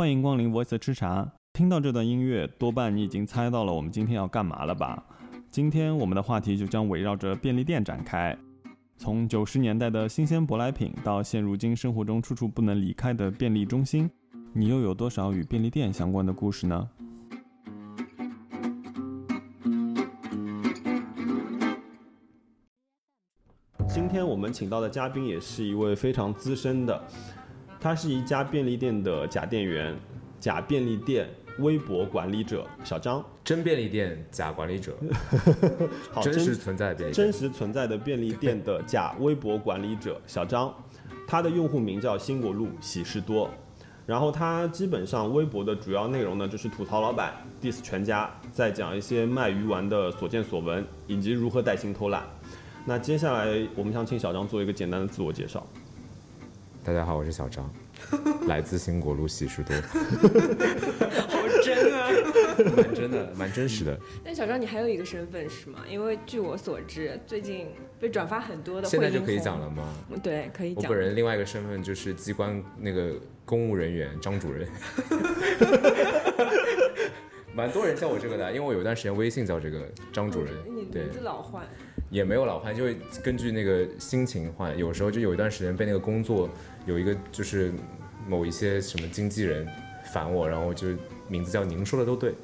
[0.00, 1.30] 欢迎光临 Voice 吃茶。
[1.52, 5.04] 听到这段音乐，多半你已经猜到了我们今天要干嘛了吧？
[5.50, 8.34] 今天我们的话题就将围绕着便利店展开。
[8.96, 14.10] 从九十年代的新鲜舶来品，到现如今生活中处处不能离开的便利中心，
[14.54, 16.88] 你又有多少与便利店相关的故事呢？
[23.86, 27.04] 今天我们请到的嘉宾也是一位非常资深的，
[27.80, 29.96] 他是一家便利店的假店员，
[30.38, 31.26] 假便利店
[31.58, 34.94] 微博管理者小张，真便利店假管理者，
[36.12, 37.14] 好真实存在的便利店。
[37.14, 40.74] 真实存在的便利店的假微博管理者小张，
[41.26, 43.50] 他的用户名叫新果路喜事多，
[44.06, 52.22] 然后他基本上微博的主要内容呢就是吐槽老板、diss 全家，再讲一些卖鱼丸的所见所闻以及如何带薪偷懒。
[52.84, 55.66] 那接下来我们想请小张做一个简单的自我介绍。
[56.90, 57.72] 大家好，我是小张，
[58.48, 59.76] 来自新国路喜事多，
[61.28, 62.10] 好真啊！
[62.76, 63.96] 蛮真的，蛮真实的。
[64.24, 65.84] 但小张，你还有一个身份是吗？
[65.88, 67.68] 因为据我所知，最近
[68.00, 69.84] 被转发很多的现在就可以讲了吗？
[70.20, 70.82] 对，可以讲。
[70.82, 73.12] 我本人另外一个身份就是机关那个
[73.44, 74.66] 公务人员张主任，
[77.54, 81.64] 蛮多人叫我这个的，因为我有段时间微信叫这个张主任你，对名，字老换，
[82.10, 84.76] 也没有老换，就会根据那个心情换。
[84.76, 86.48] 有时候就有一段时间被那个工作
[86.86, 87.72] 有一个就是
[88.28, 89.66] 某一些什么经纪人
[90.12, 90.88] 烦我，然后就
[91.28, 92.34] 名字叫您说的都对。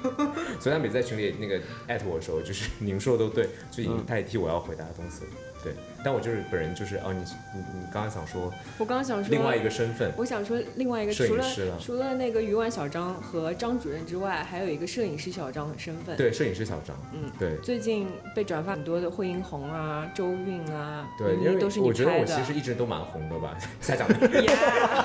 [0.60, 5.30] 所以他每次在群里那个艾特我的时候，就是您说的都对，就已经代替我要回答的东西了。
[5.64, 5.72] 对，
[6.04, 7.20] 但我就是本人就是哦，你
[7.52, 17.56] 你你刚刚想说我刚刚想说另外一个身份，我想说另外一个，摄除了影师了除了那个鱼丸小张和张主任之外，还有一个摄影师小张的身份。，对，摄影师小张，嗯，对。
[17.62, 22.12] 最近被转发很多的惠英红啊、周韵啊，对，因为都是你我觉得。
[22.12, 24.08] 我其实一直都蛮红的吧， 瞎讲。
[24.08, 25.04] 呀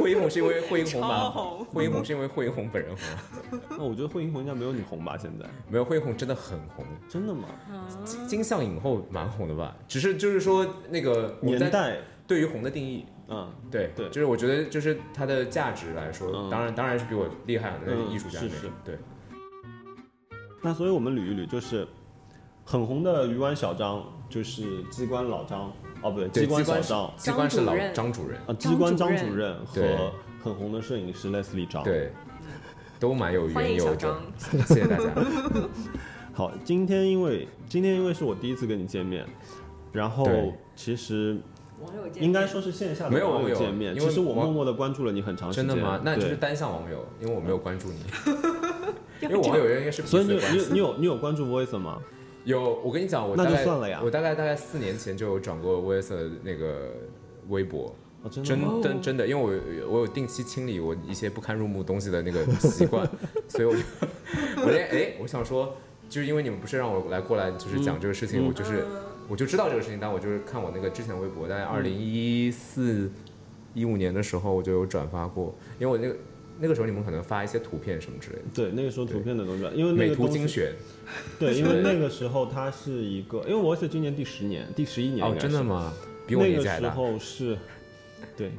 [0.00, 5.16] 惠英红是因为惠英红超蛮红惠英红是因为惠英红本人红， 那我觉得惠英红应该没有你红吧？
[5.18, 7.48] 现在没有惠英红真的很红，真的吗？
[8.04, 9.76] 金金像影后蛮红的吧？
[9.86, 18.98] 只是就是说那个年代，对于红的定义，嗯，对对就是我觉得就是它的价值来说，嗯当然当然是比我厉害的嗯艺术家那是是对。
[20.62, 21.86] 那所以我们捋一捋，就是
[22.64, 27.12] 很红的鱼丸小张，就是机关老张，哦不对，机关小张。
[27.18, 30.12] 机关是老张主任啊，机关张张主主任和
[30.42, 32.10] 很红的摄影师 Leslie 张。，对，
[32.98, 34.22] 都蛮有缘由的迎小张。
[34.38, 35.04] 谢谢大家。
[36.34, 39.24] 好，今天因为今天因为是我第一次跟你见面，
[39.92, 40.26] 然后
[40.74, 41.38] 其实
[41.80, 43.30] 网友应该说是线下的网没有。
[43.30, 45.68] 网友见面，因为其实我默默的关注了你很长时间。
[45.68, 46.00] 真的吗？
[46.04, 48.00] 那就是单向网友，因为我没有关注你，
[49.22, 52.00] 因为网友应该是彼所以你你有你有你有关注 Voice 吗？
[52.42, 54.00] 有，我跟你讲，我那大概就算了呀。
[54.04, 56.92] 我大概大概四年前就有转过 voice 的那个
[57.48, 57.94] 微博，
[58.24, 58.80] 哦，真的真吗？
[58.82, 63.08] 真真的，因为我有我有定期清理我一些不堪入目东西的那个习惯，
[63.48, 63.80] 所以我就
[64.64, 65.76] 我连哎，我想说，
[66.14, 68.46] 就是因为你们不是让我来过来就是讲这个事情，嗯。
[68.46, 68.86] 我就是
[69.28, 73.10] 我就知道这个事情，但我就是看我那个之前的微博，大概二零一四
[73.74, 76.16] 一五年的时候我就有转发过，因为我那个
[76.60, 80.72] 那个时候你们可能发一些图片什么之类的，对，那个时候图片的东西，因为那美图精选。
[81.36, 85.64] 对， 因为那个时候它是一个，因为 Voice 今年第十年，第十一年哦真的？
[85.64, 85.92] 吗？
[86.28, 87.58] 比我那个时年纪还大，候是，
[88.36, 88.52] 对，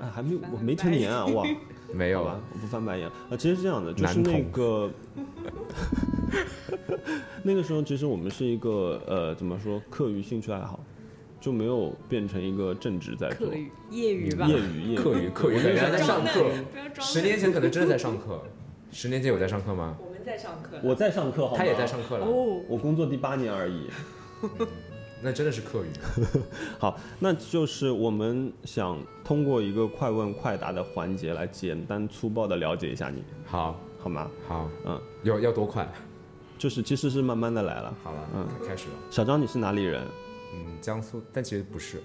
[0.00, 1.44] 啊，还没我没成年啊，哇，
[1.92, 3.06] 没有好吧，我不翻白眼。
[3.06, 4.90] 啊，其实是这样的，就是那个
[7.42, 10.78] 那个时候，其实我们是一个呃，怎么说，课余兴趣爱好，
[11.40, 16.50] 就没有变成一个正职在做课，余、业余吧，业余业余课余课余我那个时候人家在上课，
[17.00, 18.42] 十年前可能真的在上课，
[18.92, 19.96] 十年前有在上课吗？
[20.04, 23.88] 我们在上课，我在上课，好他也在上课了，哦，我工作第八年而已。
[25.22, 25.88] 那真的是课余。
[26.80, 34.30] 好，那就是我们想通过一个快问快答的环节来简单粗暴的了解一下你，好，好吗？
[34.48, 35.86] 好，嗯，要要多快？
[36.60, 37.96] 就是其实是慢慢的来了。
[38.04, 38.94] 好了，嗯开始了。
[39.08, 40.06] 小张，你是哪里人？
[40.52, 42.02] 嗯，江苏，但其实不是，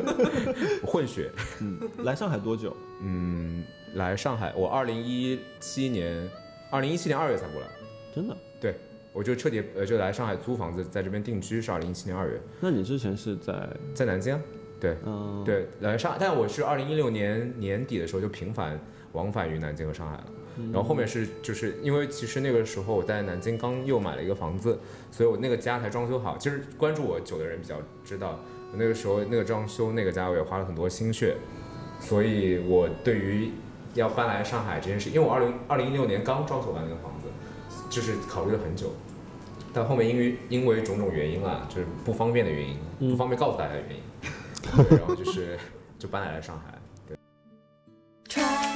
[0.82, 1.30] 混血。
[1.60, 2.74] 嗯，来上海多久？
[3.02, 3.62] 嗯，
[3.96, 6.26] 来上海，我二零一七年，
[6.70, 7.68] 二零一七年二月才过来，
[8.14, 8.34] 真的？
[8.58, 8.76] 对，
[9.12, 14.40] 我就彻底呃就来上海租房子，在这边定居，是二零一七年二月，那你之前是在在南京啊。
[14.80, 18.80] 对，嗯，对，来上，但我是二零一六年年底的时候就频繁
[19.12, 20.24] 往返于南京和上海了。
[20.72, 24.78] 然后后面是就是因为其实那个时候我在南京刚又买了一个房子，
[25.10, 26.36] 所以我那个家才装修好。
[26.38, 28.40] 其实关注我久的人比较知道，
[28.74, 31.36] 那个时候那个装修那个家我也花了很多心血，
[32.00, 33.50] 所以我对于
[33.94, 37.28] 要搬来上海这件事，因为我二零二零一六年刚装修完那个房子，
[37.90, 38.92] 就是考虑了很久。
[39.72, 44.02] 但后面因为因为种种原因啊，就是不方便的原因，不方便告诉大家原因，
[44.88, 45.58] 对，然后就是
[45.98, 46.75] 就搬来了上海。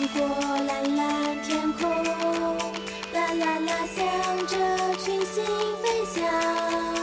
[0.00, 0.26] 对，过
[0.67, 1.91] 蓝蓝天空，
[3.12, 4.56] 啦啦啦，向着
[4.97, 5.44] 群星
[5.82, 7.00] 飞翔。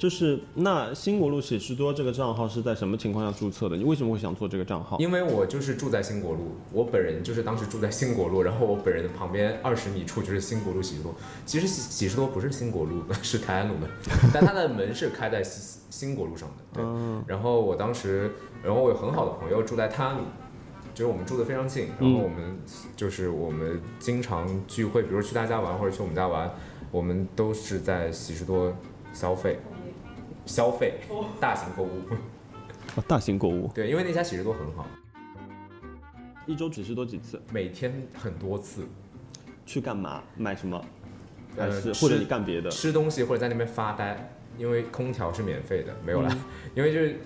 [0.00, 3.76] 就是那新国路喜事多这个账号是在什么情况下注册的？
[3.76, 4.96] 你为什么会想做这个账号？
[4.98, 11.14] 因为我就是住在新国路，我本人就是当时住在新国路，然后我本人的旁边二十米处就是新国路喜事多。
[11.44, 13.86] 其实喜喜事多不是新国路的，是泰安路的，
[14.32, 16.64] 但它的门是开在新新国路上的。
[16.72, 18.32] 对，嗯然后我当时，
[18.62, 20.22] 然后我有很好的朋友住在泰安路，
[20.94, 22.58] 就是我们住的非常近，然后我们
[22.96, 26.50] 就是我们经常聚会，比如去他家玩或者去我们家玩，
[26.90, 28.74] 我们都是在喜事多
[29.12, 29.58] 消费，
[30.50, 30.94] 消费
[31.40, 31.88] 大型购物。
[32.96, 34.84] 哦大型购物，对，因为那家其实都很好。
[36.44, 38.84] 一周只是多几次，每天很多次，
[39.64, 40.24] 去干嘛？
[40.36, 40.84] 买什么？
[41.56, 42.68] 还呃是或者你干别的？
[42.68, 46.36] 吃东西或者在那边发呆，因为空调是免费的，没有啦，
[46.74, 47.16] 因为就是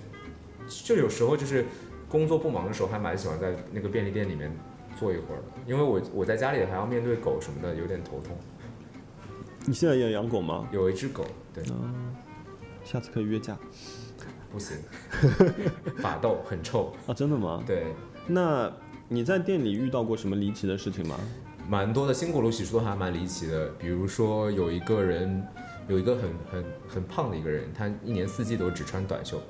[0.85, 1.65] 就有时候就是
[2.11, 4.55] 工作不忙的时候，还蛮喜欢在那个便利店里面
[4.99, 8.37] 坐一会儿的，因为我我在家里还要面对狗什么的，有点头痛。
[9.65, 10.69] 你现在也养狗吗？
[10.71, 11.25] 有一只狗，
[11.55, 11.65] 对，
[12.85, 13.57] 下次可以约架
[14.53, 14.77] 不行，
[16.01, 17.15] 法斗很臭，啊！
[17.15, 17.63] 真的吗？
[17.67, 17.87] 对，
[18.29, 18.73] 那
[19.09, 21.19] 你在店里遇到过什么离奇的事情吗？
[21.69, 25.45] 蛮多的新国路喜事多还蛮离奇的，比如说有一个人，
[25.89, 29.41] 有一个很很很胖的一个人，他一年四季都只穿短袖，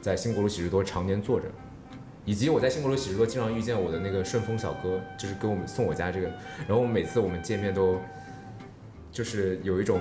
[0.00, 1.46] 在新国路喜事多常年坐着，
[2.24, 6.28] 以及我在新国路喜事多经常遇见我的那个顺丰小哥，就是给我们送我家这个，
[6.68, 7.98] 然后我每次我们见面都
[9.10, 10.00] 就是有一种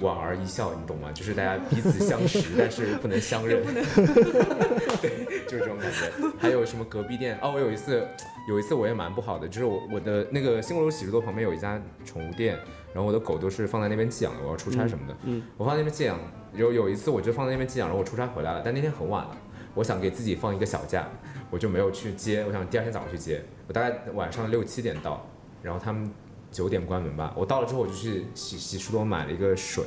[0.00, 1.10] 莞尔一笑，你懂吗？
[1.12, 3.62] 就是大家彼此相识， 但是不能相认，
[5.00, 6.10] 对，就是这种感觉。
[6.38, 7.38] 还有什么隔壁店？
[7.42, 8.06] 哦，我有一次，
[8.48, 12.56] 有一次我也蛮不好的，就是我我的那个新国路喜事多旁边有一家宠物店，
[12.92, 16.18] 然后我的狗都是放在那边寄养的，我要出差什么的，嗯我放在那边寄养。
[16.54, 19.36] 有有一次我就放在那边寄养，然后我出差回来了，但那天很晚了，
[19.74, 21.08] 我想给自己放一个小假，
[21.50, 23.42] 我就没有去接，我想第二天早上去接。
[23.66, 25.26] 我大概晚上六七点到，
[25.62, 26.12] 然后他们
[26.52, 27.32] 九点关门吧。
[27.36, 29.84] 我到了之后，我就去洗洗漱多买了一个水，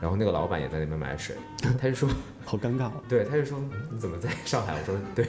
[0.00, 1.34] 然后那个老板也在那边买水，
[1.80, 2.08] 他就说，
[2.44, 2.92] 好尴尬哦。
[3.08, 3.58] 对，他就说
[3.90, 4.76] 你怎么在上海？
[4.78, 5.26] 我说对，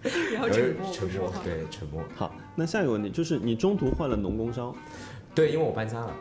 [0.32, 1.32] 然后沉默。
[1.44, 2.02] 对，沉默。
[2.14, 4.74] 好，那下一个问题就是你中途换了农工商，
[5.34, 6.14] 对，因为我搬家了，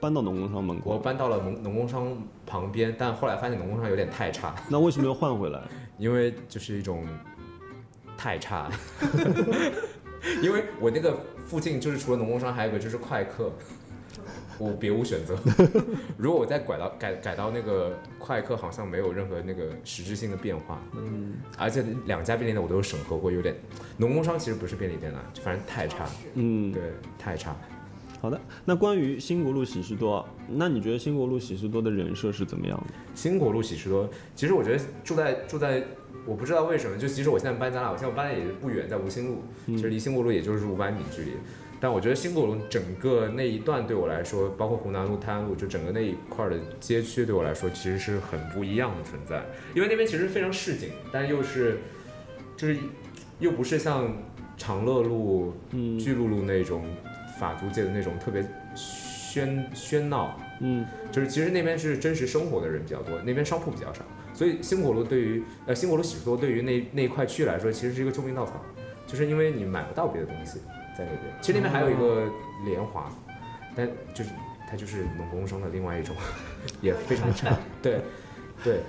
[0.00, 2.16] 搬到农工商门口，我搬到了农农工商
[2.46, 5.60] 旁边，但后来发现农工商有点太差，那为什么又换回来？
[5.98, 7.06] 因为就是一种
[8.16, 8.70] 太差，
[10.42, 13.52] 因为我那个附近就是除了农工商，还有一个就是快客，
[14.58, 15.36] 我别无选择。
[16.16, 20.80] 如果我再拐到改改到那个快客，好像没有任何那个实质性的变化。
[20.96, 23.54] 嗯，而且两家便利店我都有审核过，有点
[23.96, 26.82] 农工商其实不是便利店了，就反正太差，嗯，对，
[27.18, 27.56] 太差。
[28.20, 28.40] 好的。
[28.64, 32.94] 那关于新国路喜事多，那你觉得新国路喜事多的人设是怎么样的？
[33.14, 35.84] 新国路喜事多，其实我觉得住在住在，
[36.26, 41.32] 我不知道为什么，就其实我现在搬家了，我现在搬的也不远，在吴兴路，其实离兴国路也就是五百米距离。
[41.80, 49.44] 但我觉得新国路整个那一段对我来说，包括湖南路、泰安路，就整个那一块的街区对我来说，其实是很不一样的存在。
[49.74, 51.78] 因为那边其实非常市井，但又是
[52.56, 52.78] 就是
[53.38, 54.16] 又不是像
[54.56, 56.86] 长乐路、嗯巨鹿路那种
[57.38, 58.42] 法租界的那种特别
[58.74, 64.02] 喧喧闹，嗯就是其实那边是真实生活的人比较多，那边商铺比较少，
[64.34, 68.60] 所以星火路对于呃新国路喜事多对于那那一块区域来说，其实是一个救命稻草，
[69.06, 70.58] 就是因为你买不到别的东西
[70.98, 71.22] 在那边。
[71.40, 72.28] 其实那边还有一个
[72.64, 73.10] 联华，
[73.76, 74.30] 但就是
[74.68, 76.16] 它就是农工商的另外一种，
[76.82, 77.56] 也非常差。
[77.80, 78.00] 对
[78.64, 78.80] 对，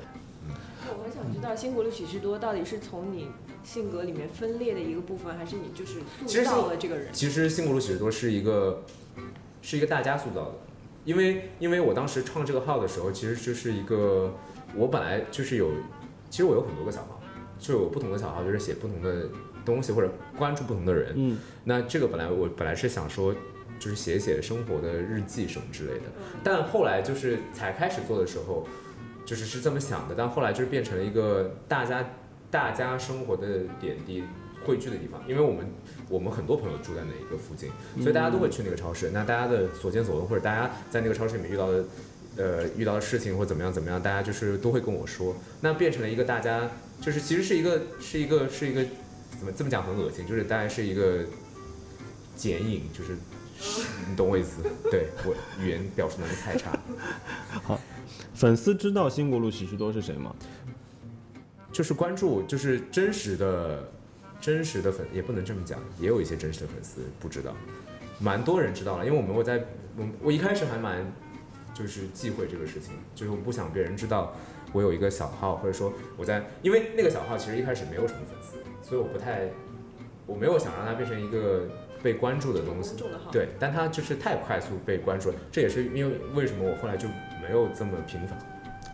[0.87, 3.29] 我很想知道新国路喜事多到底是从你
[3.63, 7.07] 性格里面分裂的一个部分，还是你就是塑造了这个人？
[7.11, 8.83] 其实新国路喜事多是一个
[9.61, 10.55] 是一个大家塑造的，
[11.03, 14.35] 因为因为我当时创这个号的时候，其实就是一个
[14.75, 15.71] 我本来就是有，
[16.29, 17.21] 其实我有很多个小号，
[17.57, 19.27] 就有不同的小号，就是写不同的
[19.65, 21.13] 东西或者关注不同的人。
[21.15, 23.33] 嗯那这个本来我本来是想说，
[23.79, 26.03] 就是写一写生活的日记什么之类的，
[26.43, 28.67] 但后来就是才开始做的时候，
[29.25, 32.11] 就是是这么想的，但后来就是变成了一个大家
[32.51, 34.23] 大家生活的点滴
[34.65, 35.65] 汇聚的地方，因为我们
[36.09, 37.69] 我们很多朋友住在那一个附近，
[38.01, 39.09] 所以大家都会去那个超市。
[39.11, 41.83] 那大家的所见所闻，或者大家在那个超市里面遇到的，
[42.37, 45.35] 呃，遇到的事情或怎么样怎么样，大家就是都会跟我说。
[45.61, 48.83] 那变成了一个大家，就是其实是一个是一个是一个
[49.37, 51.23] 怎么这么讲很恶心，就是大概是一个
[52.35, 53.15] 剪影，就是
[54.09, 54.61] 你懂我意思？
[54.91, 56.77] 对我语言表述能力太差。
[57.63, 57.79] 好
[58.33, 60.35] 粉丝知道新国路喜事多是谁吗？
[61.71, 63.89] 就是关注，就是真实的、
[64.39, 67.55] 真实的粉，也不能这么讲，也有一些真实的粉丝不知道，
[68.19, 69.65] 蛮多人知道了，因为我们我在
[69.97, 71.05] 我我一开始还蛮
[71.75, 74.33] 就是忌讳这个事情，就是我不想别人知道
[74.71, 79.49] 我有一个小号，或者说我在，因为那个小号其实一开始没有什么粉丝，所以我不太，
[80.25, 81.67] 我没有想让它变成一个
[82.01, 82.95] 被关注的东西
[83.31, 87.09] 对，但它就是太快速被关注了，这也是因为为什么我后来就
[87.41, 88.39] 没有这么频繁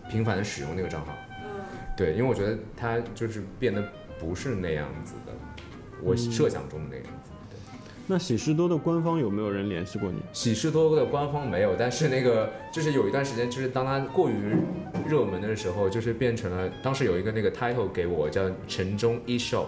[0.10, 1.14] 频繁的使用那个账号。
[1.44, 1.62] 嗯，
[1.96, 3.84] 对，因为我觉得它就是变得
[4.20, 5.32] 不是那样子的，
[6.02, 7.31] 我设想中的那个样子。
[8.12, 10.18] 那喜事多的官方有没有人联系过你？
[10.34, 14.34] 喜事多的官方没有，但是那个就是有一段时间，就是当它过于
[15.08, 19.64] 热门的时候，就是变成了当时有一个那个 title 给我叫城中一 show，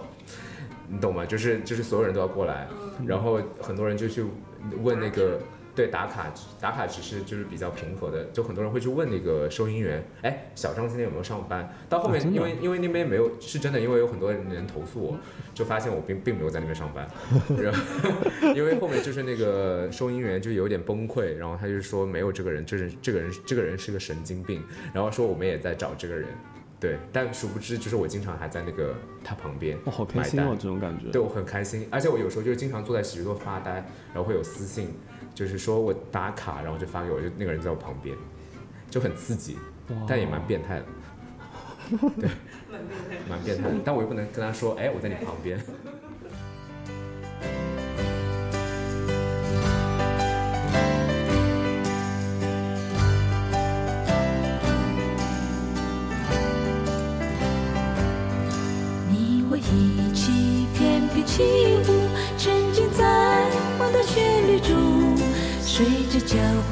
[0.90, 1.24] 你懂吗？
[1.24, 2.68] 就是就是所有人都要过来，
[3.06, 4.22] 然后很多人就去
[4.82, 5.40] 问那个
[5.74, 11.68] 对打卡打卡只是就是比较平和的，就很多人会去问那个收银员，哎，小张今天有没有上班？
[11.88, 15.18] 到后面、啊因为因为那边没有是真的，因为有很多人投诉我，
[15.54, 17.08] 就发现我并并没有在那边上班，
[17.58, 24.62] 然后因为后面就是那个收银员就有点崩溃，然后他就说没有这个人，这人这个人这个人是个神经病，
[24.92, 26.28] 然后说我们也在找这个人。
[26.80, 31.10] 对，但殊不知，就是我经常还在那个他旁边，哦，好开心买哦，这种感觉。
[31.10, 33.72] 对我很开心，而且我有时候就是经常坐在洗浴多发呆，
[34.12, 34.90] 然后会有私信，
[35.34, 38.16] 就是说我打卡，然后就发给我，就那个人在我旁边，
[38.88, 39.58] 就很刺激，
[40.06, 40.86] 但也蛮变态的，
[42.20, 42.30] 对，
[43.28, 45.58] 蛮变态的，但我又不能跟他说，哎，我在你旁边。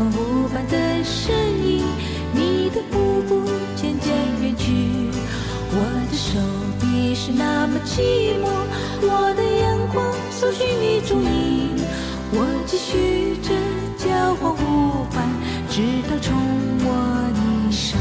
[0.03, 1.33] 交欢舞伴的声
[1.65, 1.85] 音，
[2.35, 3.45] 你的步步
[3.77, 4.73] 渐渐远去。
[5.71, 5.77] 我
[6.11, 6.41] 的手
[6.81, 8.49] 臂是那么寂寞，
[9.01, 11.77] 我的眼光搜寻你踪影，
[12.33, 13.55] 我继续着
[13.97, 15.23] 交换舞伴，
[15.69, 15.81] 直
[16.11, 16.35] 到重
[16.85, 16.87] 握
[17.31, 17.97] 你手。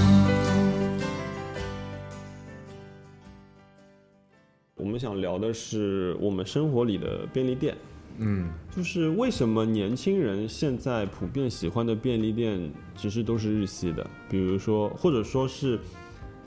[4.74, 7.78] 我们想聊的是我们生活里的便利店，
[8.24, 15.80] 嗯，就是为什么年轻人现在普遍喜欢的便利店其实都是日系的，比如说或者说是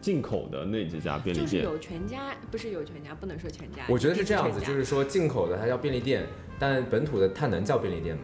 [0.00, 1.50] 进口的那几家便利店。
[1.50, 3.83] 就是有全家，不是有全家，不能说全家。
[3.88, 6.25] 我觉得是这样子，就是说进口的它叫便利店，
[6.61, 8.23] 但本土的它能叫便利店吗？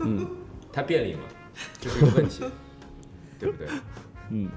[0.00, 0.26] 嗯，
[0.72, 1.20] 它便利吗？
[1.78, 2.44] 这是一个问题，
[3.38, 3.68] 对不对？
[4.30, 4.48] 嗯，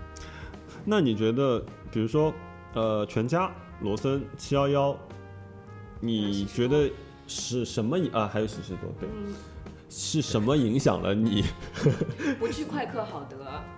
[0.84, 2.34] 那你觉得，比如说，
[2.74, 3.52] 呃，全家、
[3.82, 4.98] 罗森、七幺幺，
[6.00, 6.90] 你觉得
[7.28, 8.30] 是什么影啊？
[8.32, 9.34] 还有喜事多，对，嗯，
[9.90, 11.44] 是什么影响了你？
[12.40, 13.38] 不去快客好德、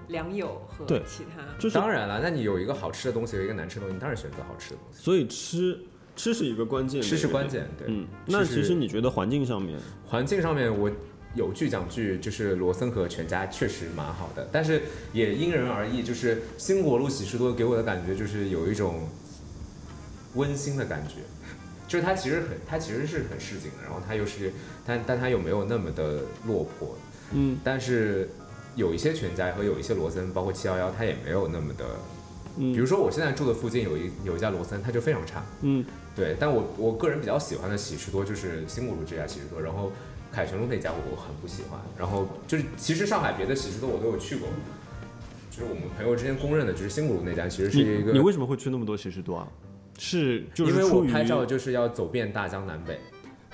[0.09, 1.43] 良友和对其他。
[1.59, 5.03] 就是当然了，那你有一个好吃的东西，有一个难吃的东西，你当然选择好吃的东西。
[5.03, 5.79] 所以吃
[6.15, 7.69] 吃是一个关键，吃是关键。
[7.77, 7.87] 对。
[7.89, 10.91] 嗯，那其实你觉得环境上面，环境上面，我
[11.35, 14.81] 有句讲句，就是罗森和全家确实蛮好的，但是
[15.13, 16.01] 也因人而异。
[16.03, 19.07] 就是新国路喜事多给我的感觉就是有一种
[20.33, 21.15] 温馨的感觉，
[21.87, 24.51] 就是它其实很，它其实是很市井的，然后它又是，
[24.85, 26.97] 但但它又没有那么的落魄，
[27.33, 27.57] 嗯。
[27.63, 28.29] 但是
[28.75, 31.85] 有一些全家和有一些罗森，包括七幺幺，它也没有那么的，
[32.57, 35.85] 嗯，比如说我现在住的附近有一有一家罗森，它就非常差，嗯。
[36.15, 39.91] 对，但我我个人比较喜欢的喜事多就是新古路这家喜事多，然后
[40.31, 44.49] 凯旋路那家我很不喜欢，然后就是其实上海别的喜事多我都有去过，
[45.51, 49.47] 就是我们朋友之间公认的，就是新古路那家其实是一个你为什么会去那么多喜事多啊？
[49.97, 52.99] 是就是因为我拍照就是要走遍大江南北，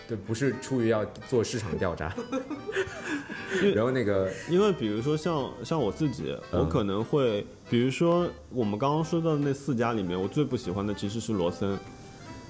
[0.07, 2.13] 对，不是出于要做市场调查。
[3.75, 11.77] 然后那个因为比如说像像我自己，嗯我可能会，比如说我们刚刚说到的那四家里面，我最不喜欢的其实是罗森，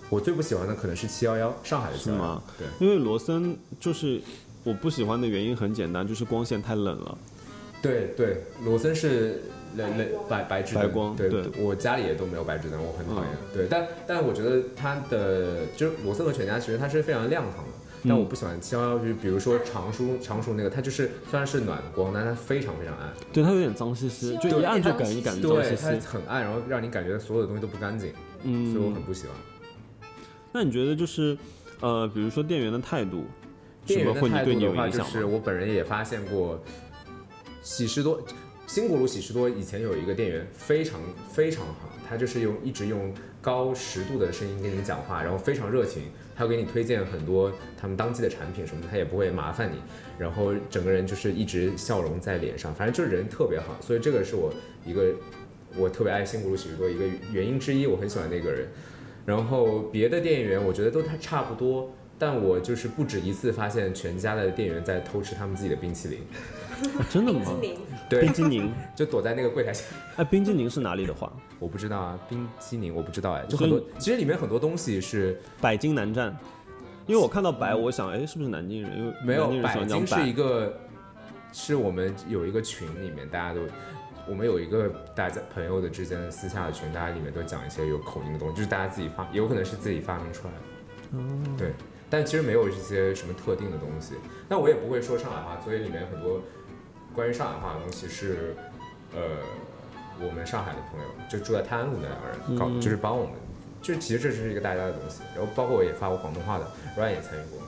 [0.09, 2.41] 我最不喜欢的可能是七幺幺，上海的711是吗？
[2.57, 4.21] 对，因为罗森就是
[4.63, 7.17] 我不喜欢的原因很简单，就是光线太冷了。
[7.83, 9.43] 对对，罗森是
[9.75, 13.27] 冷冷白白炽灯白光对我家里也都没有白炽灯，我很讨厌。
[13.53, 17.71] 对，但但我觉得它的就是罗森和全家，其实它是非常亮堂的。
[18.05, 23.09] 但嗯我不喜欢七幺幺，就是比如说常熟常熟那个，它就是虽然是暖光，但它非常非常暗。
[23.31, 25.99] 对，它有点脏兮兮，就一按就感觉感觉脏对，兮它兮。
[26.01, 28.11] 很暗，然后让你感觉所有的东西都不干净，
[28.43, 29.35] 嗯所以我嗯很，不喜欢。
[30.51, 31.37] 那你觉得就是
[31.79, 33.23] 呃，比如说店员的态度，
[33.85, 35.05] 什店员的么会你对态度的话，你有影响？
[35.05, 36.61] 就是我本人也发现过，
[37.63, 38.21] 喜事多，
[38.67, 40.99] 新古鲁喜事多以前有一个店员非常
[41.31, 46.03] 非常好，他就是用一直用高十度的声音跟你讲话，然后非常热情，
[46.35, 49.77] 他会给你推荐很多他们当季的产品什么的，他也不会麻烦你，
[50.19, 54.53] 然后整个人就是一直笑容在脸上，反正就是人特别好，所以这个是我
[54.85, 55.15] 一个
[55.77, 58.67] 我特别爱新古鲁喜事多一个原因之一，我很喜欢那个人。
[59.25, 61.89] 然后别的店员我觉得都太差不多，
[62.19, 66.19] 但我就是不止一次发现全家的店员在偷吃他们自己的冰淇淋，
[66.73, 67.41] 啊 真的吗？
[67.45, 69.83] 冰激凌，对冰，激凌，就躲在那个柜台下。
[70.17, 71.31] 哎，冰激凌是哪里的话？
[71.59, 76.35] 我不知道啊，冰激凌我不知道哎，就很多，其实里面很多东西是百金南站，
[77.05, 78.97] 因为我看到白，我想，哎，是不是南京人？
[78.97, 80.33] 因为没有南京人喜百欢讲金是一。
[80.33, 80.73] 个，
[81.51, 83.61] 是我们有一个群里面大家都，
[84.27, 91.71] 我们有一个大家朋友的之间的私下的群，大家里面都讲一些有口音的东西，就是大家自己发，有可能是自己发明出来的，对，
[92.09, 94.15] 但其实没有一些什么特定的东西。
[94.49, 96.41] 那我也不会说上海话，所以里面很多
[97.13, 98.55] 关于上海话的东西是，
[99.15, 99.21] 呃，
[100.19, 103.33] 我们上海的朋友就住在泰安路那两个人搞，嗯就是帮我们，
[103.81, 105.21] 就是其实这是一个大家的东西。
[105.35, 106.65] 然后包括我也发过广东话的
[106.97, 107.59] ，Ryan 也参与过。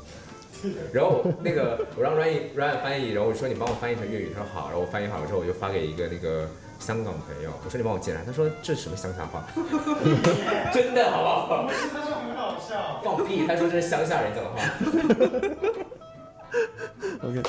[0.91, 6.49] 然后那个我让 Ryan Ryan 翻译，然后我说你帮我翻译成粤语，他说好，然后我翻译好了之后我就发给一个那个
[6.79, 9.43] 香港朋友，我说你帮我进来，他说这是什么乡下话？
[10.73, 11.69] 真的好不好？
[11.93, 12.99] 他说很好笑。
[13.03, 13.45] 放屁！
[13.45, 14.57] 他说这是乡下人讲的话。
[17.27, 17.43] OK，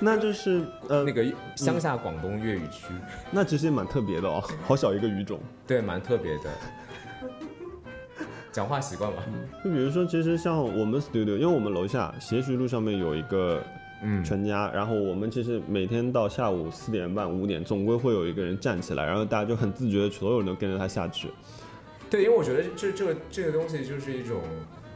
[0.00, 2.86] 那就是呃，那个乡下广东粤语区，
[3.30, 5.38] 那其实也蛮特别的哦， 好小一个语种。
[5.66, 6.50] 对，蛮特别的。
[8.50, 9.22] 讲话习惯吧，
[9.62, 13.62] 就比如说，其实像我们 studio，因为我们楼下斜徐路上面有一个
[14.02, 21.28] 嗯，全家，然后我们其实每天到下午四点半、五点，总归会有一个人站起来，然后大家就很自觉的，所有人都跟着他下去。
[22.10, 24.40] 对，因为我觉得这这个这个东西就是一种，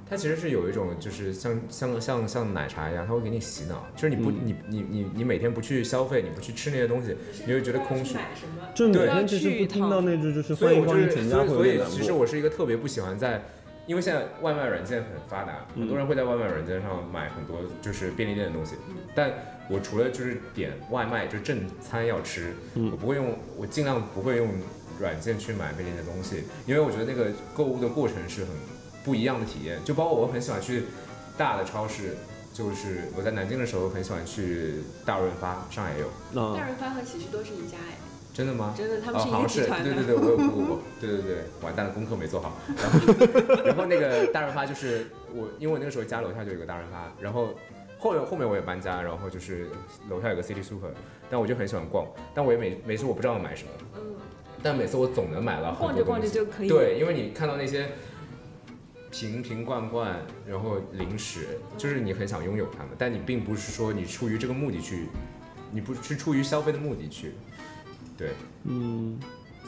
[0.09, 8.15] 它其实是有一种就是像像像像奶茶一样，它会给你洗脑，就是你不、嗯你你你你每天不去消费，你不去吃那些东西，你会觉得空虚。
[8.15, 8.69] 买什么？
[8.75, 12.13] 就每天其实不听到那句就是所以我就欢迎光临是所以所全家会有点难以其实。
[12.13, 13.43] 我是一个特别不喜欢在，
[13.87, 18.75] 因为现在外卖软件很发达，嗯很多人会在外卖软件上买很多就是便利店的东西，
[19.15, 19.33] 但
[19.71, 24.49] 我除了就是点外卖就正餐要吃，嗯我不会用，我尽量不会用
[25.01, 28.51] 软件去买便利店的东西，因为我觉得那个购物的过程是很
[29.05, 30.85] 不一样的体验，就包括我很喜欢去
[31.39, 32.17] 大的超市。
[32.55, 37.99] 就是我在南京的时候很喜欢去大润发，上海也有，那大润发和喜事都是一家哎，
[38.33, 38.73] 真的吗？
[38.79, 39.93] 真的，他哦，们是一好像是，个集团的。
[39.93, 42.53] 对对对，我有 Google 过，对对对，完蛋了，功课没做好。
[42.77, 47.55] 然后，然后那个大润发就是我，因为我那个时候家楼下就有个大润发，然后
[47.99, 49.67] 后面后面我也搬家，然后就是
[50.09, 50.95] 楼下有个 City Super，
[51.29, 54.01] 但我就很喜欢逛，但我也每每次我不知道买什么，嗯，
[54.63, 56.33] 但每次我总能买到很逛着逛着多东西。
[56.33, 56.69] 就可以。
[56.69, 57.89] 对，因为你看到那些
[59.15, 65.07] 瓶瓶罐罐，然后零食，就是你很想拥有它们，但你并不是说你出于这个目的去，
[65.71, 67.35] 你不是出于消费的目的去，
[68.19, 68.31] 对。
[68.65, 69.17] 嗯，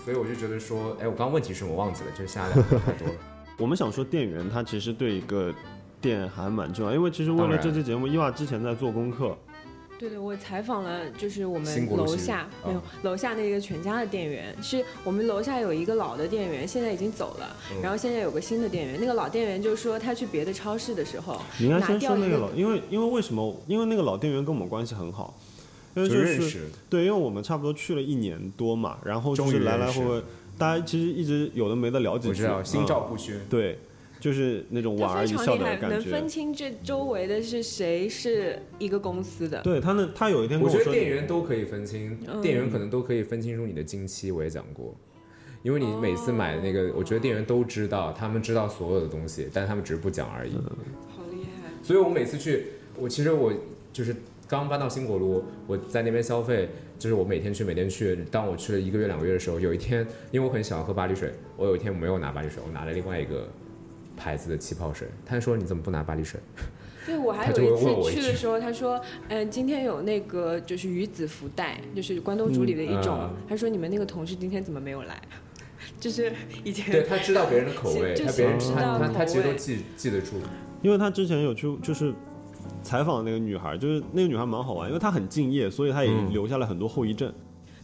[0.04, 3.14] 所以我就觉得说，哎，我刚刚问题是我忘记了，就是下两个太多了。
[3.56, 5.54] 我们想说店员他其实对一个
[6.00, 9.38] 店还蛮重要，因为其实为了这期节目，伊娃之前在做功课，
[9.98, 18.98] 对对，我采访了，就是我们楼下哦没有楼下那个全家的店员，是我们楼下有一个老的店员，现在已经走了，嗯然后现在有个新的店员。
[19.00, 23.54] 那个老店员就说他去别的超市的时候，你应该先拿掉那个老，因为因为为什么？
[23.66, 25.38] 因为那个老店员跟我们关系很好，
[25.94, 30.22] 因为就就是认识，对，因为我们差不多去了一年多嘛，然后就是来来回回，
[30.58, 33.40] 大家其实一直有的没的聊几句，我知道，心照嗯不宣。
[33.48, 33.78] 对，
[34.26, 36.28] 就是那种莞他非尔一笑的感觉能分。
[36.28, 39.62] 清这周围的是谁是一个公司的。
[39.62, 44.92] 对他那他有一天跟说，我觉得店员都可以分清，嗯店员可能都可以分清楚你的经期，我也讲过。
[45.62, 50.54] 因为你每次买那个，我觉得店员都知道，他们知道所有的东西，但他们只是不讲而已。
[51.08, 51.70] 好厉害！
[51.80, 52.66] 所以我每次去，
[52.98, 53.52] 我其实我
[53.92, 54.16] 就是
[54.48, 58.18] 刚搬到新国路，我在那边消费，就是我每天去，每天去。
[58.28, 63.48] 当我去了一个月、两个月的时候，有一天，因为我很喜欢喝巴黎水，我有一天我没有拿巴黎水，我拿了另外一个
[64.16, 65.08] 牌子的气泡水。
[65.24, 66.40] 他说你怎么不拿巴黎水？
[67.06, 73.18] 对，我还 有一次去的时候，他说，嗯、今天有那个就是鱼子福袋，就是关东煮里的一种。
[73.20, 75.20] 嗯他说你们那个同事今天怎么没有来？
[76.00, 76.32] 就是
[76.64, 80.32] 以前对他知道别人的口味，就 他别人知他道口他他其实都记记得住。
[80.82, 82.12] 因为他之前有去就是
[82.82, 87.32] 采访那个女孩，就是那个女孩蛮好玩，因为她很敬业，所以她也嗯留下了很多后遗症。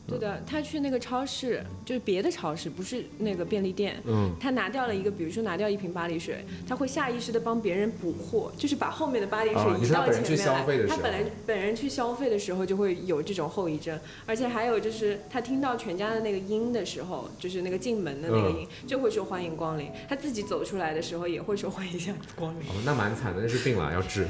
[0.04, 4.02] 对的，他去那个超市，就是别的超市，不是那个便利店。
[4.04, 10.58] 嗯，他拿掉了一个，比如说拿掉一瓶巴黎水，他会下意识的帮别人补货，就是把后面的巴黎水移到说他本人去前面来。
[10.58, 19.88] 消费的时候他本来本人去消费的时候就会有这种后遗症，而且还有就是他听到全家的那个音的时候，就是那个进门的那个嗯音，就会说欢迎光临。
[20.08, 22.68] 他自己走出来的时候也会说欢迎一下光临。
[22.68, 24.26] 哦，那蛮惨的，那是病了，要治。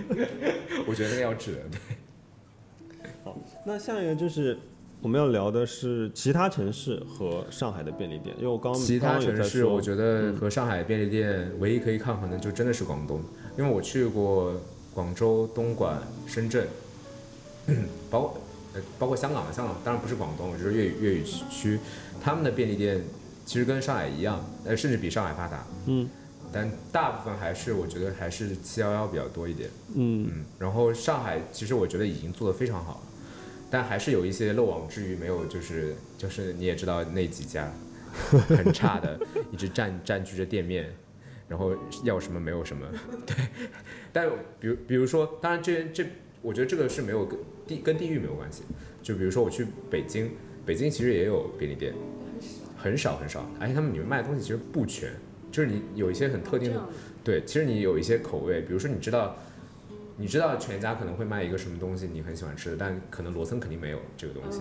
[0.86, 1.60] 我觉得那个要治的。
[1.70, 4.58] 对好，那下一个就是
[5.02, 13.22] 我们要聊的是其他城市和上海的便利店，因为我刚其他城市，我觉得和上海便利店唯一可以抗衡的，就真的是广东，
[13.56, 14.52] 因为我去过
[14.92, 16.66] 广州、东莞、深圳，
[18.10, 18.40] 包括
[18.74, 21.78] 呃包括香港的，香港当然不是广东，我就是粤语粤语区，
[22.22, 23.02] 他们的便利店
[23.46, 26.08] 其实跟上海一样，呃，甚至比上海发达，嗯。
[26.52, 30.28] 但大部分还是我觉得还是七幺幺比较多一点，嗯。
[30.28, 33.00] 嗯，然后上海其实我觉得已经做得非常好了，
[33.70, 37.72] 但还是有一些漏网之鱼没有，就是就是你也知道那几家
[38.48, 39.18] 很差的，
[39.52, 40.92] 一直占占据着店面，
[41.48, 42.84] 然后要什么没有什么，
[43.24, 43.36] 对。
[44.12, 44.28] 但
[44.58, 46.04] 比如比如说，当然这这
[46.42, 48.64] 我觉得这个是没有跟地跟地域没有关系，
[49.02, 50.30] 就比如说我去北京，
[50.66, 51.94] 北京其实也有便利店，
[52.76, 55.12] 很少很少，而且他们里面卖的东西其实不全，
[55.52, 56.88] 就是你有一些很特定的。
[57.22, 59.36] 对，其实你有一些口味，比如说你知道，
[60.20, 64.60] 你知道全家可能会卖一个什么东西你很喜欢吃的，但可能罗森肯定没有这个东西。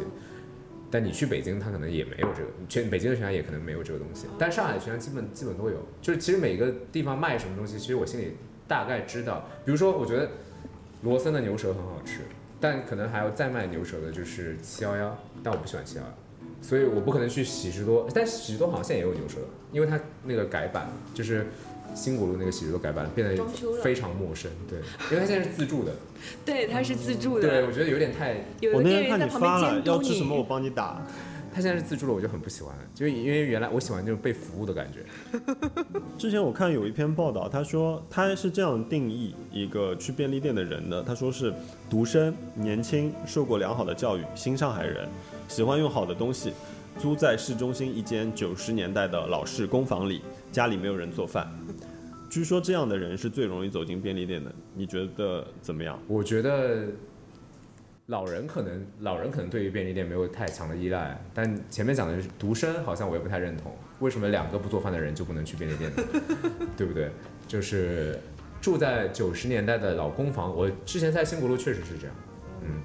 [0.90, 4.26] 但你去北京，它可能也没有这个，全北京的全家也可能没有这个东西。
[4.40, 9.46] 但上海的全家基本基本都有，就是其实每个地方卖什么东西，其实我心里大概知道。
[9.66, 10.30] 比如说，我觉得
[11.04, 12.22] 罗森的牛舌很好吃，
[12.60, 16.10] 但可能还要再卖牛舌的就是七幺幺，但我不喜欢七幺幺，
[16.62, 18.10] 所以我不可能去喜之多。
[18.16, 19.38] 但喜之多好像现在也有牛舌，
[19.72, 21.46] 因为它那个改版就是
[21.96, 23.44] 新国路那个喜剧都改版变得
[23.82, 24.80] 非常陌生，对，
[25.12, 25.94] 因为它现在是自助的，
[26.46, 30.44] 对，它是自助的对的，我觉得有点太有的我那天看店员在旁你发了边监督要吃什么，我。
[30.44, 31.02] 帮你打。
[31.52, 35.04] 它现在是自助的，我就很不喜欢，就因为原来我喜欢那种被服务的感觉。
[36.16, 41.52] 之前我看有一篇报道，他说他是这样定义一个去便利店的人的，他说是
[41.90, 45.10] 独生、年轻、受过良好的教育、新上海人，
[45.48, 46.54] 喜欢用好的东西，
[47.00, 50.22] 租在市中心一间九十年代的老式公房里，
[50.52, 51.52] 家里没有人做饭。
[52.30, 56.00] 据说这样的人是最容易走进便利店的，你觉得怎么样？
[56.08, 56.86] 我觉得
[58.06, 63.76] 老人可能老人可能对于便利店没有太强的依赖，但前面讲的是独生，好像我也不太认同。
[64.00, 66.04] 为什么两个不做饭的人就不能去便利店呢？
[66.78, 67.12] 对不对？
[67.48, 68.20] 就是
[68.62, 72.16] 住在九十年代的老公房，我之前在新国路确实是这样，
[72.62, 72.82] 嗯，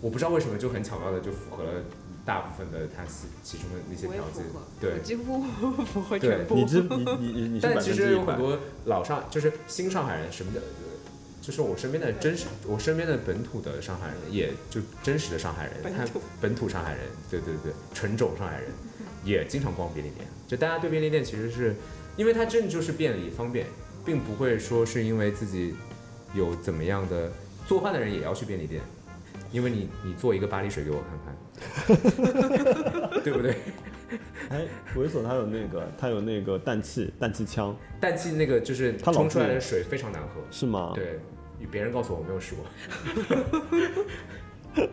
[0.00, 1.82] 我不知道为什么就很巧妙的就符合了
[2.24, 4.44] 大部分的他其其中的那些条件，，
[4.80, 5.42] 对，几乎
[5.84, 6.54] 符合对全部。
[6.54, 7.92] 你这你你你你但其。
[7.92, 10.60] 实有很多老上，就是新上海人，什么叫，
[11.40, 18.70] 就是我身边的真实，我身边的本土的上海人，也就真实的上海人，他本土本土上海人，对对对，纯种上海人，
[19.24, 20.26] 也经常逛便利店。
[20.46, 21.74] 就大家对便利店其实是，
[22.16, 23.66] 因为它真的就是便利方便，
[24.04, 25.74] 并不会说是因为自己
[26.34, 27.32] 有怎么样的，
[27.66, 28.80] 做饭的人也要去便利店。
[29.52, 31.36] 因为你，你做一个巴黎水给我看看，
[33.22, 33.54] 对不对？
[34.50, 40.92] 哎，猥琐他有那个他有那个氮气氮气枪氮气那个就是它冲出来的水非常难喝，是吗？
[40.94, 41.18] 对，
[41.70, 42.64] 别人告诉我我没有试过。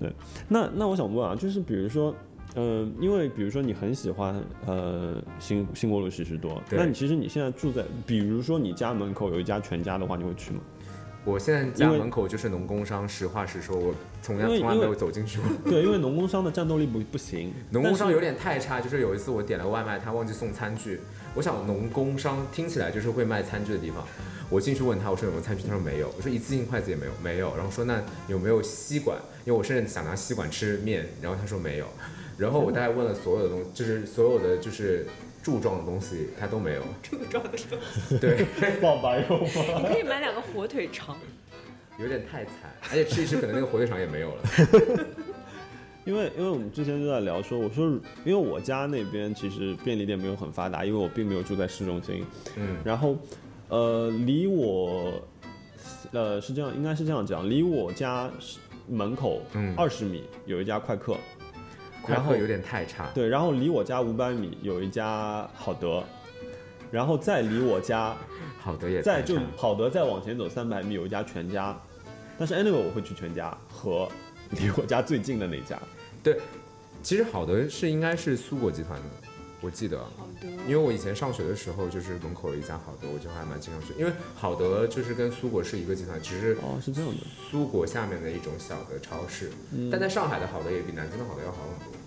[0.00, 0.12] 对
[0.48, 2.14] 那那我想问啊，就是比如说，
[2.54, 10.60] 呃，因为比如说你很喜欢呃新新国路喜事多，对那你其实你现在住在，比如说你家门口有一家全家的话，你会去吗？
[11.24, 15.48] 我现在家门口就是农工商，实话实说，我从来从来没有走进去过。
[15.70, 21.00] 对，因为农工商的战斗力不不行， 农工商有点太差，就是有一次我点了个外卖，他忘记送餐具。
[21.34, 24.06] 我想农工商听起来就是会卖餐具的地方，
[24.50, 26.12] 我进去问他，我说有没有餐具，他说没有。
[26.16, 27.56] 我说一次性筷子也没有，没有。
[27.56, 29.16] 然后说那有没有吸管？
[29.46, 31.86] 因为我甚至想拿吸管吃面，然后他说没有。
[32.36, 35.06] 然后我大概问了所有的东，就是所有的就是
[35.44, 36.82] 柱状的东西，它都没有。
[37.02, 38.46] 柱状的东西，对，
[38.80, 39.78] 爆白肉吗？
[39.82, 41.18] 你可以买两个火腿肠，
[41.98, 42.54] 有点太惨，
[42.90, 45.06] 而且吃一吃可能那个火腿肠也没有了。
[46.06, 47.86] 因为因为我们之前就在聊说，我说
[48.24, 52.24] 因为我家那边其实便利店没有很发达，因为我并没有住在市中心，
[52.56, 53.16] 嗯，然后
[53.68, 55.12] 呃离我
[56.12, 58.30] 呃是这样，应该是这样讲，离我家
[58.86, 61.16] 门口嗯二十米有一家快客。
[62.08, 63.10] 然后快客有点太差。
[63.14, 66.02] 对，然后离我家五百米有一家好德，
[66.90, 68.16] 然后再离我家
[68.60, 71.78] 好德也再就好德再往前走三百米有一家全家，
[72.38, 74.08] 但是 anyway 我会去全家和
[74.50, 75.78] 离我家最近的那家。
[76.22, 76.38] 对
[77.02, 79.23] 其实好德是应该是苏果集团的，
[79.64, 80.46] 我记得，好的。
[80.68, 87.16] 因为我以前上学的时候就是门口有一家好德，我就还蛮经常去，因为好德就是跟苏果是一个集团，只是哦，是这样的。
[87.50, 89.50] 苏果下面的一种小的超市，
[89.90, 91.98] 但在上海的好德也比南京的好德要好很多。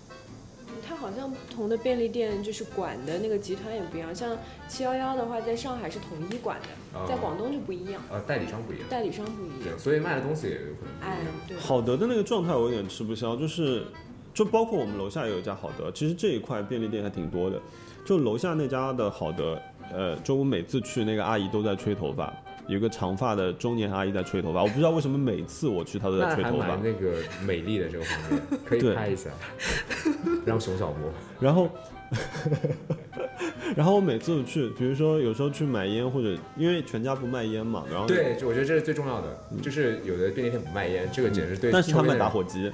[0.87, 4.37] 它好像不同的便利店就是管的那个集团也不一样，像
[4.69, 9.59] 七幺幺的话，在上海是统一管的，哦在广东就不一样，呃，代理商不一样，代理商不一样。
[9.63, 13.85] 对，所以卖的东西也有可能不哎一样。，对，好德的那个状态我有点吃不消，就是
[14.37, 17.59] 就包括我们楼下也有一家好德，其实这一块便利店还挺多的。
[18.05, 19.59] 就楼下那家的好德，
[19.91, 22.31] 呃，就我每次去那个阿姨都在吹头发，
[22.67, 26.83] 有个长发的中年阿姨在吹头发，我不知道为什么每次我去她都在吹头发蛮。
[26.83, 29.31] 那个美丽的这个画面，可以对拍一下，
[30.45, 31.11] 让熊小波。
[31.39, 31.67] 然后，
[33.75, 41.71] 然后我每次去，比如说有时候去买烟，或者因为全家不卖烟嘛，然后对，就我觉得这是最重要的，就是有的便利店不卖烟，这个简直对。
[41.71, 42.71] 但是他卖打火机，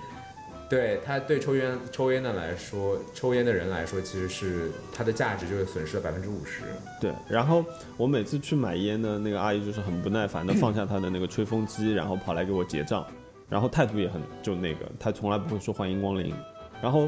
[0.70, 6.64] 对他对抽烟抽烟的来说，抽烟的人来说，其实是它的价值就是损失了百分之五十。
[7.00, 7.14] 对。
[7.30, 7.64] 然后
[7.96, 13.06] 我每次去买烟呢，那个阿姨就是很不耐烦的放下她的那个吹风机，然后跑来给我结账，
[13.50, 16.34] 然后态度也很就那个，她从来不会说欢迎光临。
[16.82, 17.08] 然后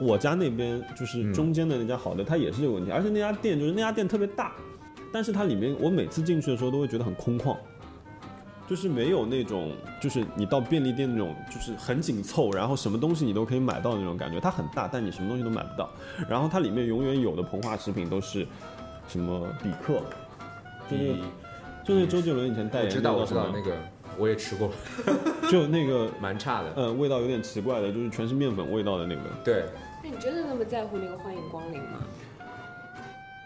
[0.00, 4.52] 我家那边就是中间的那家好的，它也是这个问题，而且那家店就是那家店特别大，
[5.10, 7.56] 但是它里面我每次进去的时候都会觉得很空旷。
[8.68, 14.40] 就是没有那种，就是你到便利店那种，就是很紧凑，然后什么东西你都可以买到那种感觉。
[14.40, 15.90] 它很大，但你什么东西都买不到。
[16.28, 18.46] 然后它里面永远有的膨化食品都是
[19.08, 20.00] 什么比克，
[20.90, 21.22] 就是比
[21.84, 23.76] 就那周杰伦以前代言的我知道，我知道那个
[24.16, 24.70] 我也吃过，
[25.50, 26.72] 就那个 蛮差的。
[26.76, 29.22] 呃味道有点奇怪的，就是全是面粉味道的那个。
[29.44, 29.64] 对，
[30.02, 31.98] 那你真的那么在乎那个欢迎光临吗？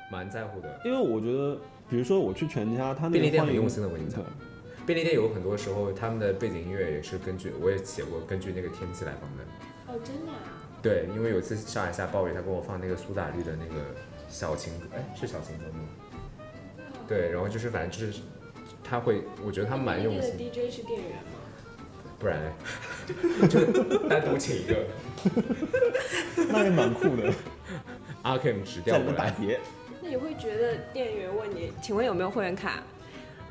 [0.09, 0.81] 蛮在乎的。
[0.85, 4.23] 因为我觉得，比如说我去全家，他那便利店很个欢迎用心的，我跟你讲。
[4.87, 9.45] 便利店有很多时候他们的背景音乐也是根据我也写过根据那个天气来放的。
[9.89, 10.39] 哦，真的啊？
[10.81, 13.83] 对，因为有一次上海下暴雨，他给我放那个苏打绿的那个
[14.29, 15.81] 小情歌，哎，是小情歌吗？
[17.09, 18.21] 对，然后就是反正就是
[18.85, 21.41] 他会，我觉得他蛮用心的 DJ 是店员吗？
[22.19, 22.53] 不然嘞
[23.49, 23.61] 就
[24.09, 24.87] 单独请一个
[26.49, 27.33] 那也蛮酷的，
[28.23, 29.35] 阿 Kim 直调过来。
[30.01, 32.83] 那你会觉得店员问你，请问有没有会员卡？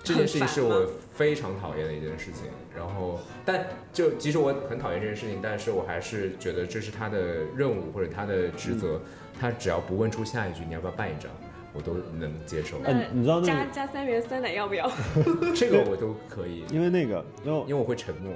[0.05, 2.43] 这件事情是我非常讨厌的一件事情。
[2.75, 9.01] 然后，但就即使我很讨厌这件事情，但是我还是觉得这是他的任务或者他的职责。
[9.37, 11.29] 他只要不问出下一句你要不要办一张，
[11.73, 12.77] 我都能接受。
[12.81, 14.89] 那哎你知道那个加加三元酸奶要不要？
[15.53, 18.31] 这个我都可以，因为那个，因为因为我会沉默。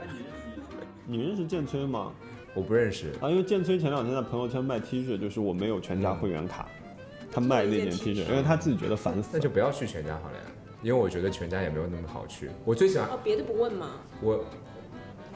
[1.08, 2.12] 你认识建崔吗？
[2.54, 6.68] 我不认识，啊，因为建崔前两天在朋友圈卖 T 恤，就是我没有全家会员卡，
[7.32, 9.30] 他卖那件 T 恤，因为他自己觉得烦死了。
[9.36, 10.44] 那就不要去全家好了呀，
[10.82, 12.50] 因为我觉得全家也没有那么好去。
[12.64, 13.92] 我最喜欢哦，别的不问吗？
[14.22, 14.46] 我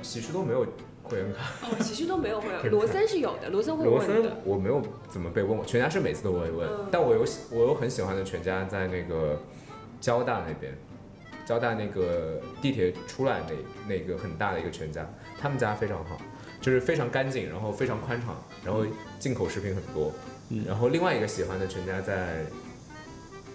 [0.01, 0.65] 喜事都没有
[1.03, 4.37] 会员卡，哦，其实都没有会员，天 罗森是有的，罗森会罗森问的。
[4.45, 9.39] 我没有怎么被问过，全家是每次都会问，嗯但我有喜我有很喜欢的全家在那个
[9.99, 10.73] 交大那边，
[11.45, 15.05] 交大那个地铁出来那那个很大的一个全家，
[15.39, 16.17] 他们家非常好，
[16.61, 18.85] 就是非常干净，然后非常宽敞，然后
[19.19, 20.11] 进口食品很多，
[20.49, 22.45] 嗯然后另外一个喜欢的全家在。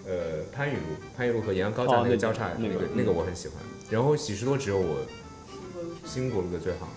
[0.09, 0.81] 呃，番禺路，
[1.15, 3.57] 番禺路和延安高架哦那个交叉，那个那个那个我很喜欢。
[3.91, 5.05] 然后喜事多只有我
[6.03, 6.87] 新国路的最好。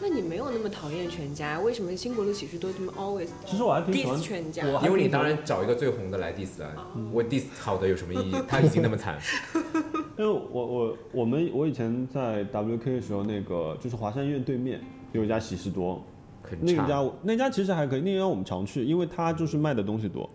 [0.00, 4.62] 那你没有那么讨厌全家，为什么新国路喜事多这么 always 其实我还挺喜欢 diss 全家？
[4.84, 8.34] 因为你当然找一个最红的来 diss 啊，我 diss 好的有什么意义？
[8.46, 9.18] 他已经那么惨，
[10.16, 14.80] 因为我我我们我以前在 WK 的时候，那个就是华山医院对面
[15.12, 16.00] 有一家喜事多。
[16.60, 20.28] 那家那家其实还可以，那家我们常去，因为它就是卖的东西多。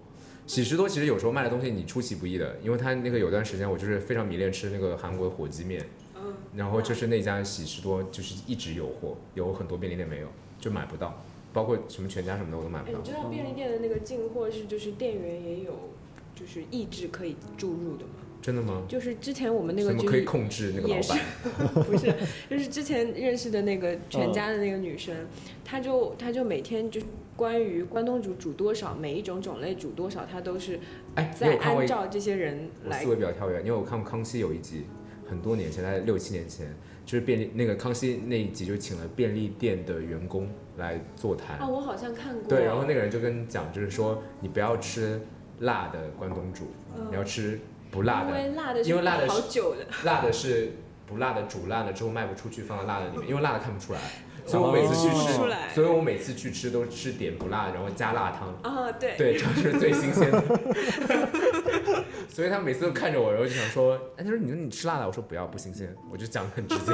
[0.46, 10.28] 喜事多其实有时候卖的东西你出其不意的，因为他那个有段时间我就是非常迷恋吃那个韩国的火鸡面，嗯，然后就是那家喜事多就是一直有货，有很多便利店没有，
[10.60, 13.06] 就买不到，包括什么全家什么的我都买哎，不到你。
[13.06, 15.92] 知道便利店的那个进货是就是店员也有
[16.36, 18.12] 就是意志可以注入的吗？
[18.42, 18.84] 真的吗？
[18.90, 21.20] 就是之前我们那个什么可以控制那个老板？
[21.86, 22.14] 不是，
[22.50, 25.16] 就是之前认识的那个全家的那个女生，
[25.64, 27.00] 她就她就每天就
[27.36, 30.80] 关于关东煮煮多少，每一种种类煮多少，它都是
[31.16, 34.86] 哎，你在按照这些人来我思维比较跳跃，因为我看过康熙有一集，
[35.28, 36.68] 很多年前，大概六七年前，
[37.06, 41.58] 就是便利那个康熙那一集就请了便利店的员工来座谈。
[41.60, 42.48] 哦，我好像看过。
[42.48, 45.20] 对，然后那个人就跟你讲，就是说你不要吃
[45.60, 46.66] 辣的关东煮，
[46.96, 50.72] 嗯你要吃不辣因的，为辣的是因为辣的是好久的，辣的是
[51.08, 54.00] 不辣的煮烂了之后卖不出去，放在辣的里面，因为辣的看不出来，
[54.46, 58.54] 所以我每次去吃，哦所以我每次去吃都吃点不辣，然后加辣汤。
[58.62, 60.44] 啊，对，对，这样是最新鲜的。
[62.30, 66.94] 所以他每次都看着我，然后就想说，哎，他说你说你吃辣的，我说不要，不新鲜，我就讲得很直接。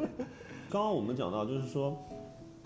[0.70, 1.96] 刚刚我们讲到，就是说，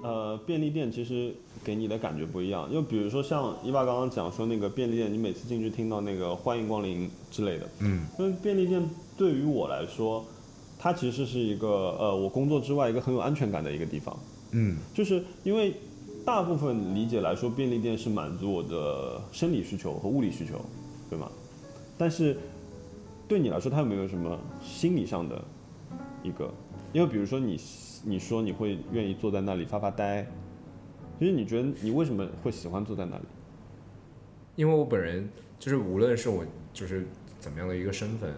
[0.03, 2.71] 呃，便利店其实给你的感觉不一样。
[2.71, 8.87] 就比如说像伊娃刚刚讲说那个便利店，你每次进去听到那个欢迎光临之类的，嗯，因为便利店
[9.17, 10.25] 对于我来说，
[10.85, 11.67] 它其实是一个
[11.99, 14.15] 呃我工作之外一个很有安全感的一个地方。
[14.51, 15.75] 嗯，就是因为
[16.27, 20.61] 大部分理解来说，便利店是满足我的生理需求和物理需求，
[21.09, 21.31] 对吗？
[21.97, 22.37] 但是
[23.27, 25.43] 对你来说，它有没有什么心理上的
[26.23, 26.53] 一个？
[26.93, 27.59] 因为比如说你
[28.05, 30.27] 你说你会愿意坐在那里发发呆，
[31.19, 33.25] 其实你觉得你为什么会喜欢坐在那里？
[34.55, 35.27] 因为我本人
[35.59, 36.45] 就是无论是我
[36.75, 37.07] 就是
[37.41, 38.35] 怎么样的一个身份，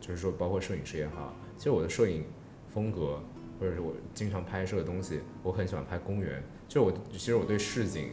[0.00, 2.24] 就是说包括摄影师也好，其实我的摄影
[2.72, 3.20] 风格
[3.60, 8.12] 或者是我经常拍摄的东西，我很喜欢拍公园，就我其实我对市井、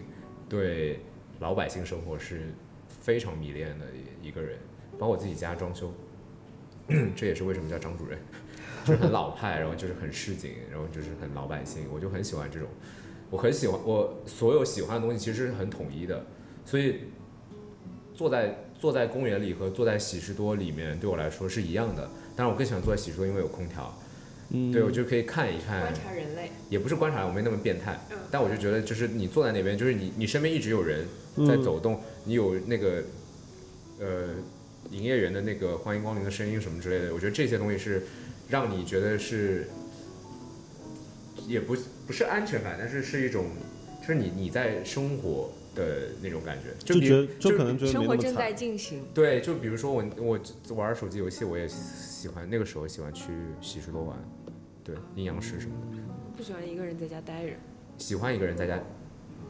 [0.49, 0.99] 对
[1.39, 2.53] 老百姓生活是
[2.89, 3.85] 非常迷恋的
[4.21, 4.57] 一个人，
[4.99, 5.93] 包括我自己家装修，
[7.15, 8.19] 这也是为什么叫张主任，
[8.83, 12.67] 就是很老派，然后就是很市井，然后就是很老百姓，我就很喜欢这种，
[13.29, 16.25] 我很喜欢我所有喜欢的东西其实是很统一的，
[16.65, 17.03] 所以
[18.13, 23.99] 坐在坐在公园里和坐在喜事多里面对我来说是一样的，当然我更喜欢坐在洗漱，因为有空调，
[24.51, 31.05] 嗯，对我就可以看一看观，察人类，也不是观察，我没那么变态嗯，但我就觉得就是你坐在那边，就是你你身边一直有人
[31.37, 33.03] 在嗯走动，你有那个
[33.99, 34.35] 呃
[34.91, 38.03] 营业员的那个欢迎光临的声音什么之类的，我觉得这些东西是
[38.47, 39.67] 让你觉得是
[41.47, 43.47] 也不不是安全感，但是是一种
[44.01, 48.55] 就是你你在生活的那种感觉，就觉比就可能觉得生没那么活正在惨。
[48.55, 49.05] 进行。
[49.13, 50.39] 对，就比如说我我
[50.75, 54.17] 玩手机游戏，我也喜欢那个时候喜欢去喜事多玩，
[54.83, 55.97] 对阴阳师什么的。
[56.35, 57.51] 不喜欢一个人在家待着，
[57.97, 58.79] 喜欢一个人在家，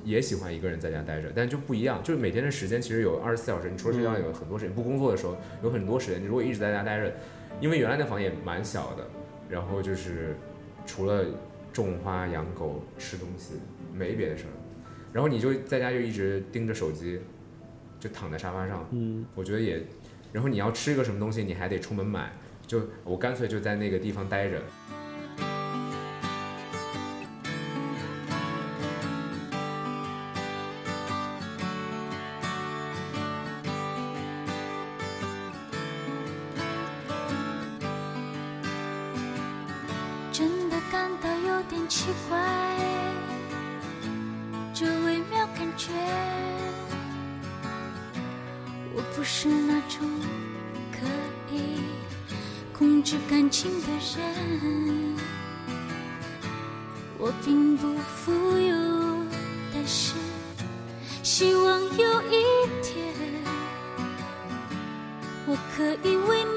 [0.04, 2.04] 也喜欢一个人在家待着，但就不一样。
[2.04, 6.22] 就是每天的时间其实有二十四小时，你除了睡觉有很多时间，不工作的时候有很多时间。
[6.22, 7.14] 你如果一直在家待着，
[7.62, 9.08] 因为原来那房也蛮小的，
[9.50, 10.36] 然后就是
[10.86, 11.26] 除了
[11.72, 13.54] 种花、养狗、吃东西，
[13.94, 14.54] 没别的事儿。
[15.18, 17.20] 然后你就在家就一直盯着手机，
[18.00, 19.84] 就躺在沙发上，嗯，我觉得也，
[20.32, 22.32] 然后你要吃一个什么东西，你还得出门买，
[22.68, 24.62] 就我干脆就在那个地方待着。
[40.32, 42.38] 真的感到有点奇怪，
[45.78, 45.92] 觉。
[48.94, 50.00] 我不是那种
[50.92, 50.98] 可
[51.54, 51.80] 以
[52.74, 53.88] 控制感情的
[54.18, 55.16] 人，
[57.20, 58.76] 我并不富有，
[59.72, 60.14] 但是
[61.24, 62.44] 希望有一
[62.82, 63.14] 天，
[65.46, 66.44] 我可以为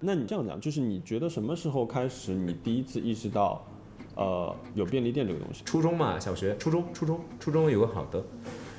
[0.00, 3.66] 那你这样讲，就是你觉得什么时候开始，你第一次意识到，
[4.14, 5.64] 呃，有便利店这个东西？
[5.64, 8.24] 初中嘛，小学、初中、初中、初中有个好的，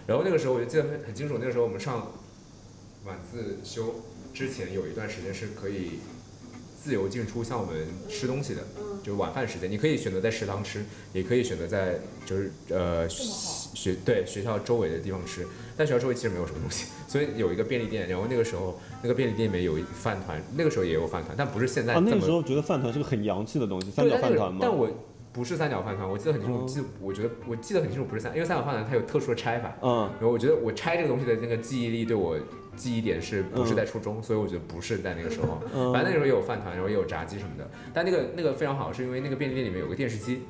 [0.08, 2.08] 然后那个时候我就记得很很清楚，那个时候我们上
[3.06, 3.96] 晚自修
[4.34, 6.00] 之前有一段时间是可以
[6.82, 8.62] 自由进出像我们吃东西的，
[9.04, 24.60] 就是晚饭时间，你可以选择在食堂吃，也可以选择在就是呃学对学校周围的地方吃，但学校周围其实没有什么东西， 所以有一个便利店，然后那个时候那个便利店里面有饭团，那个时候也有饭团，但不是现在啊，那个时候觉得饭团是个很洋气的东西，三角饭团吗？
[24.62, 24.90] 但我
[25.32, 26.66] 不是三角饭团，我记得很清楚，哦。
[26.68, 32.38] 记得我觉得我记得很清楚不是三，因为三角饭团它有特殊的拆法，嗯，然后我觉得我拆这个东西的那个记忆力对我
[32.80, 40.44] 记忆点是不是嗯在初中，所以我觉得不是在那个时候，嗯反正那个时候也有饭团，然后也有炸鸡什么的，但那个那个非常好，是因为那个便利店里面有个电视机，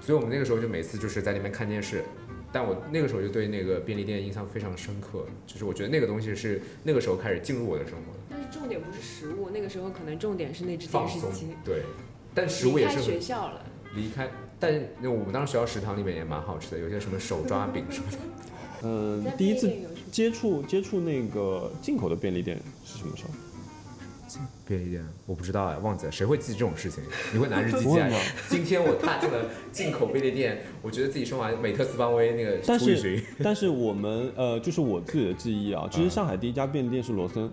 [0.00, 2.04] 所以我们那个时候就每次就是在那边看电视。
[2.52, 11.82] 但我那个时候就对那个便利店印象非常深刻，就是我觉得那个东西是那个时候开始进入我的生活的，但是重点不是食物，那个时候可能重点是那只电放松视机。，对，
[12.32, 13.62] 但食物也离开是学校了，
[13.94, 18.18] 离开，但那我们当时学校食堂里面也蛮好吃的，有些什么手抓饼什么的。
[18.82, 19.70] 嗯第一次
[20.16, 23.30] 接触接触那个进口的便利店是什么时候？
[24.66, 27.04] 便利店我不知道哎，忘记了，谁会记这种事情？
[27.34, 28.18] 你会拿日记记吗？
[28.48, 33.22] 今天我踏进了进口便利店，我觉得自己生完美特斯邦威那个但是。
[33.44, 37.50] 但是我们呃，就是我自己的记忆啊，其实嗯上海第一家便利店是罗森，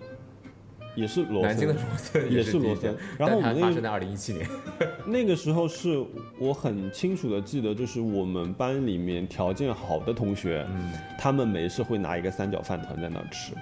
[0.94, 1.82] 也是罗南京的森。
[1.88, 4.46] 罗森也是罗森然后我们发生在二零一七年。
[5.06, 6.04] 那个时候是
[6.38, 13.52] 我很清楚的记得，就是我们班里面条件好的同学，嗯，他们没事会拿一个三角饭团在那吃，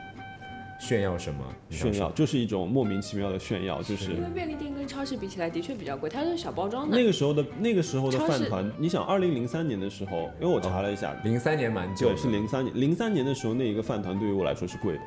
[0.78, 1.44] 炫耀什么？
[1.70, 2.10] 炫耀。
[2.12, 6.96] 就是一种莫名其妙的炫耀，就是因为便利店跟超市比起来的确比较贵，它是小包装的。
[6.96, 15.00] 那个时候的那个时候的饭团，你想，二零零三年的时候，因为我查了一下，零三年蛮久是零三年，零三年的时候那一个饭团对于我来说是贵的，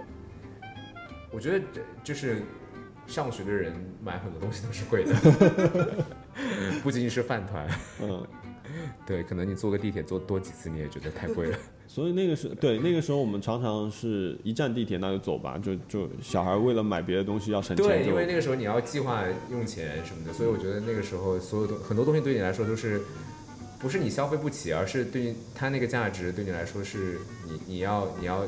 [1.36, 2.42] 我觉得这就是
[3.06, 5.14] 上学的人买很多东西都是贵的，
[6.82, 7.68] 不仅仅是饭团。
[8.02, 8.26] 嗯，
[9.06, 11.58] 对，可能你坐个地铁坐多几次，你也觉得太贵了。
[11.88, 19.22] 所以那个是对那个时候我们常常是一站地铁那就走吧，就就小孩为了买别的东西要省钱，对，因为那个时候你要计划
[19.52, 23.02] 用钱什么的，所以我觉得那个时候所有东很多东西对你来说都是
[23.78, 28.48] 不是你消费不起，而是对于它那个价值对你来说是你你要你要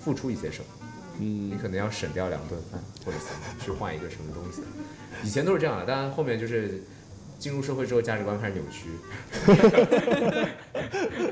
[0.00, 0.81] 付出一些什么，
[1.22, 3.18] 你嗯，可能要省掉两顿饭或者
[3.60, 4.62] 去换一个什么东西。
[5.22, 6.82] 以前都是这样的，但后面就是
[7.38, 8.88] 进入社会之后价值观开始扭曲。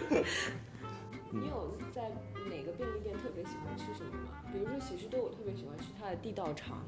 [1.33, 2.03] 你有在
[2.49, 4.31] 哪个便利店特别喜欢吃什么吗？
[4.53, 6.79] 比如说喜事多，我特别喜欢吃它的地道肠，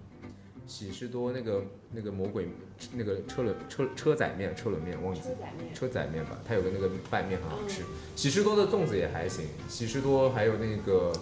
[0.67, 2.49] 喜事多那个那个魔鬼
[2.93, 5.75] 那个车轮车车仔面车轮面忘记车仔面。
[5.75, 7.87] 车仔面吧，它有个那个拌面很好吃嗯。
[8.17, 11.13] 喜事多的粽子也还行，喜事多还有那个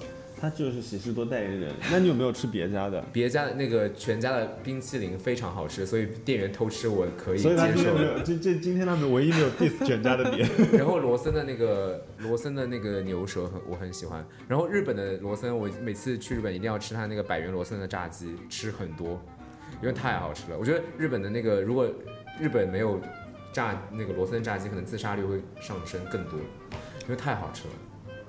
[0.41, 1.75] 他就是喜事多代言人。
[1.91, 3.05] 那你有没有吃别家的？
[3.13, 8.03] 别家的那个全家的冰淇淋非常好吃，所以店员偷吃我可以所以他接受今天没。
[8.07, 10.49] 有，这这今天他们唯一没有 diss 全家的点。
[10.73, 14.27] 然后罗森的那个罗森的那个牛舌很我很喜欢。
[14.49, 19.21] 然后日本的罗森，我每次去日本一定要吃他那个百元罗森的炸鸡，吃很多，
[19.83, 20.57] 因为太好吃了。
[20.59, 21.87] 我觉得日本的那个如果
[22.41, 22.99] 日本没有
[23.53, 26.39] 炸那个罗森炸鸡，可能自杀率会上升更多，
[27.03, 27.75] 因为太好吃了。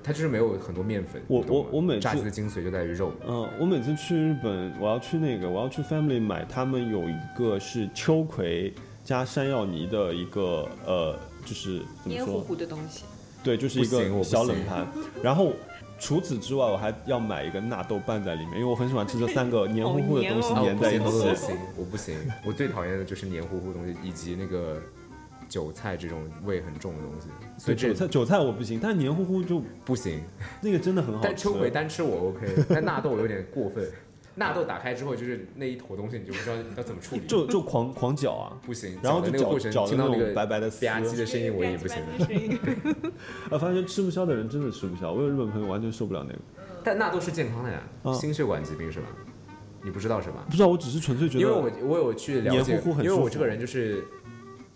[0.02, 1.22] 它就是没有很多面粉。
[1.28, 3.12] 我我我每次炸鸡的精髓就在于肉。
[3.26, 8.72] 嗯，我每次去日本，我要去那个，我要去 Family 买，他们有一个是秋葵
[9.04, 12.40] 加山药泥的一个呃，就是怎么黏糊？
[12.40, 13.04] 糊的东西，
[13.44, 14.86] 对，就是一个小冷盘。
[15.22, 15.52] 然后
[15.98, 21.34] 除此之外，我还要买一个纳豆拌在里面，因为我很喜欢吃这 三个黏糊糊的东西好粘在一起我不起。
[21.36, 24.82] 行，我不行，我最讨厌的就是黏糊糊的东西，以及那个
[25.52, 27.28] 韭菜这种味很重的东西，
[27.58, 30.22] 所所以韭菜韭菜我不行，但黏糊糊就不行。
[30.62, 31.28] 那个真的很好吃。
[31.28, 33.86] 但秋葵单吃我 OK， 但纳豆有点过分。
[34.34, 37.22] 纳豆打开之后就是那一坨东西，你就不知道要怎么处理。
[37.28, 40.86] 就 就狂狂搅啊，不行，然后就搅搅那个过程听到那个白白的丝。
[40.86, 41.98] 吧唧的声音我也不行。
[43.52, 45.12] 啊，发现吃不消的人真的吃不消。
[45.12, 46.38] 我有日本朋友完全受不了那个。
[46.82, 49.06] 但纳豆是健康的呀，啊心血管疾病是吧？
[49.84, 50.46] 你不知道是吧？
[50.48, 54.02] 不知道，我只是纯粹觉得，因为我我有去了解，黏糊糊很因为我这个人就是。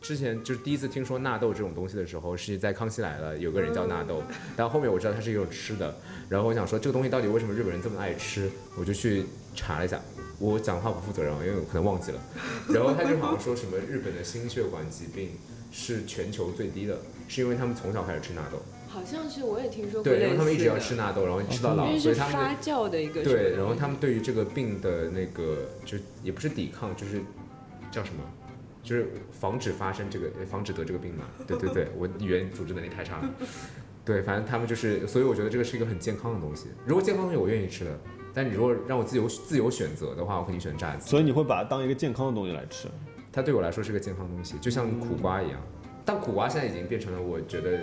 [0.00, 4.22] 之前就是第一次听说纳豆这种东西的时候，是在《康熙来了》有个人叫纳豆，
[4.56, 5.96] 但后后面我知道它是一种吃的，
[6.28, 9.24] 然后我想说这个东西到底为什么日本人这么爱吃，我就去
[9.54, 10.00] 查了一下，
[10.38, 12.20] 我讲话不负责任啊，因为我可能忘记了，
[12.68, 15.30] 然后他就好像说什么日本的心血管疾病
[15.72, 27.20] 是全球最低的，是因为他们从小开始吃纳豆，好像是我也听说过对，他们一直要吃纳豆，然后吃到老，所以他们发酵的一个对，然后他们对于这个病的那个，就也不是抵抗，就是
[27.90, 28.22] 叫什么，
[28.86, 31.24] 就是防止发生这个，防止得这个病嘛。
[31.44, 33.28] 对对对，我语言组织能力太差了。
[34.04, 36.68] 对，反正他们就是，所以我觉得这个是一个很健康的东西。
[36.86, 37.98] 如果健康的东西我愿意吃的，
[38.32, 41.10] 但你如果让我自由自由选择的话，我肯定选炸鸡。
[41.10, 42.86] 所以你会把它当一个健康的东西来吃。
[43.32, 45.60] 它对我来说是个健康东西，就像苦瓜一样。
[46.04, 47.80] 但苦瓜现在已经变成了我觉得，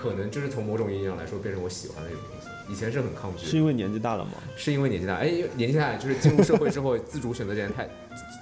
[0.00, 2.46] 可能就是从某种意义上来说，变成我喜欢的一种东西。
[2.72, 4.30] 以前是很抗拒，是因为年纪大了吗？
[4.56, 7.88] 是因为年纪大，哎，年纪大就是进入社会之后，自主选择权太，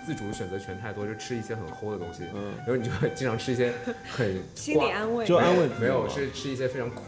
[0.07, 3.73] 自主选择权太多，就吃一些很齁的东西，嗯，然后你就会经常吃一些
[4.07, 5.27] 很心理安慰。
[5.27, 7.03] 就安慰没有是吃一些非常苦、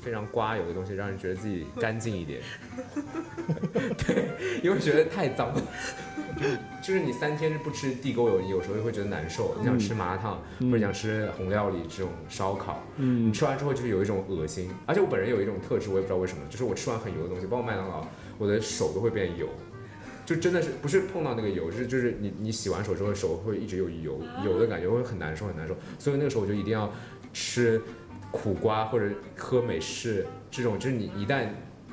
[0.00, 2.40] 非常刮油的东西，让人觉得自己干净一点。
[4.06, 4.28] 对，
[4.62, 5.62] 因为觉得太脏了。
[6.82, 9.54] 就是你三天不吃地沟油，你有时候会觉得难受。
[9.58, 14.70] 你想吃麻辣烫，嗯或者想吃红料理这种烧烤，嗯你吃完之后就是有一种恶心。
[14.86, 18.06] 而且我本人有一种特质，我也不知道为什么，就是我吃完很油的东西，包括麦当劳，
[18.38, 19.48] 我的手都会变油。
[20.24, 25.76] 就真的是不是碰到那个油，是就是你你洗完手之后手会一直有油油的感觉，会很难受很难受。
[25.98, 26.90] 所以那个时候我就一定要
[27.32, 27.82] 吃
[28.30, 31.46] 苦瓜或者喝美式这种，就是你一旦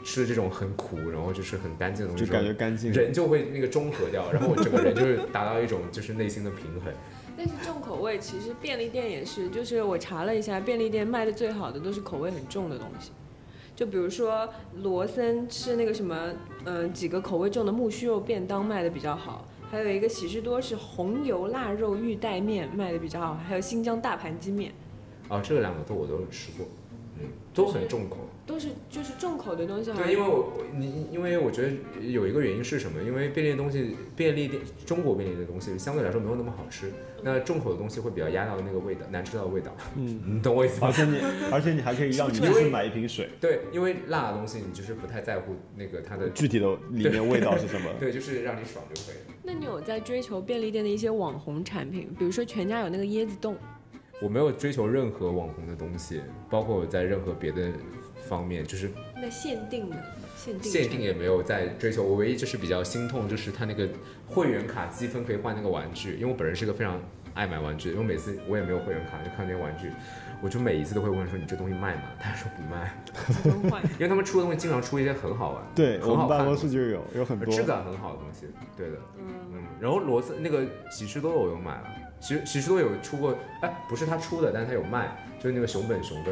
[0.03, 2.91] 吃这种很苦，然后就是很干净的东西，就感觉干净。
[2.91, 6.93] 人就会那个中和掉，然后我整个人就是达到一种就是内心的平衡。
[7.37, 13.11] 但是重口味其实便利店也是，就是我查了一下，便利店卖的最好的都是口味很重的东西。
[13.75, 14.49] 就比如说
[14.81, 16.33] 罗森是那个什么，
[16.65, 24.73] 嗯、几个口味重的木须肉便当卖的比较好，还有一个喜事多是红油腊肉玉带面卖的比较好，还有新疆大盘鸡面，
[25.29, 26.67] 啊，这两个都我都有吃过，
[27.19, 28.17] 嗯，都很重口。
[28.49, 29.91] 都是就是重口的东西。
[29.91, 31.69] 好对，因为我我你因为我觉得
[32.01, 32.99] 有一个原因是什么？
[33.03, 36.91] 因为便利店东西，便利店中国便利店的东西相对来说没有那么好吃，
[37.21, 39.71] 那重口的东西会比较压到那个味道，难吃到的味道。
[39.95, 40.87] 嗯， 你懂我意思吗？
[40.87, 41.19] 而且你
[41.51, 47.91] 而且你还可以让你去买一瓶水，对，因为辣的东西你就是不太在乎那个它的，具体的里面味道是什么？
[48.01, 49.35] 对，就是让你爽就可以了。
[49.43, 53.55] 那你有在追求便利店的一些网红产品，比如说全家有那个椰子冻，
[54.21, 57.71] 我没有追求任何网红的东西，包括我在任何别的
[58.29, 59.95] 方面，就是那限定的
[60.37, 62.03] 限定限定也没有在追求。
[62.03, 63.89] 我唯一就是比较心痛，就是它那个
[64.27, 67.01] 会员卡积分可以换那个玩具，因为我本人是个非常
[67.33, 69.91] 爱买玩具，因为每次我也没有会员卡，就看那些玩具，
[70.41, 72.03] 我就每一次都会问说你这东西卖吗？
[72.19, 72.93] 他说不卖。
[73.97, 79.63] 因为他们出的东西经常出一些很好玩、对我很好看办公室就有有很多质感很好的东西，对的，嗯，嗯。
[79.81, 81.87] 然后罗森那个喜事多我有买了，
[82.21, 86.31] 喜喜事多有出过，哎，不是他出的，但是他有卖，就是那个熊本熊的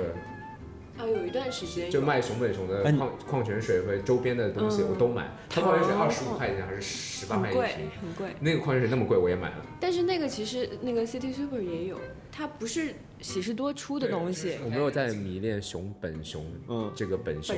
[0.98, 5.28] 啊，有一段时间就卖熊本熊的矿矿泉水和周边的东西，嗯我都买。
[5.50, 7.90] 它矿泉水哦二十五块钱还是十八块钱一瓶？
[8.02, 8.36] 很贵。
[8.40, 9.66] 那个矿泉水那么贵，我也买了。
[9.80, 12.00] 但是那个其实那个 City Super 也有，
[12.32, 14.58] 它不是喜事多出的东西。
[14.64, 17.56] 我没有在迷恋熊本熊，嗯这个本熊，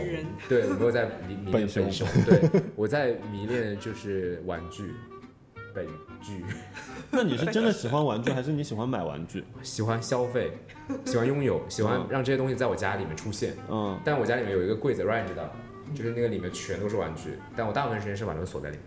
[0.47, 4.93] 对 我没有在迷迷恋本熊本熊， 对我在迷恋就是玩具，
[5.73, 5.85] 本
[6.21, 6.43] 剧，
[7.11, 9.43] 那你是真的喜欢玩具，还是你喜欢买玩具？
[9.63, 10.51] 喜欢消费，
[11.05, 13.53] 喜欢拥有，喜欢嗯让这些东西在我家里面出现。
[13.69, 15.49] 嗯，但我家里面有一个柜子，Ryan 知道，
[15.93, 18.83] 就是那个里面全都是玩具，但我大部分时间是把它们锁在里面。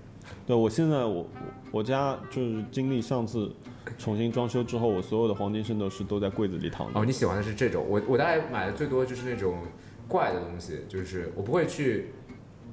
[0.46, 1.26] 对我现在我我
[1.72, 3.50] 我家就是经历上次
[3.98, 7.00] 重新装修之后，我所有的黄金圣斗士都在柜子里躺着。
[7.00, 9.58] 哦，你喜欢的是这种，我我大概买的最多就是那种
[10.06, 12.10] 怪的东西，就是我不会去，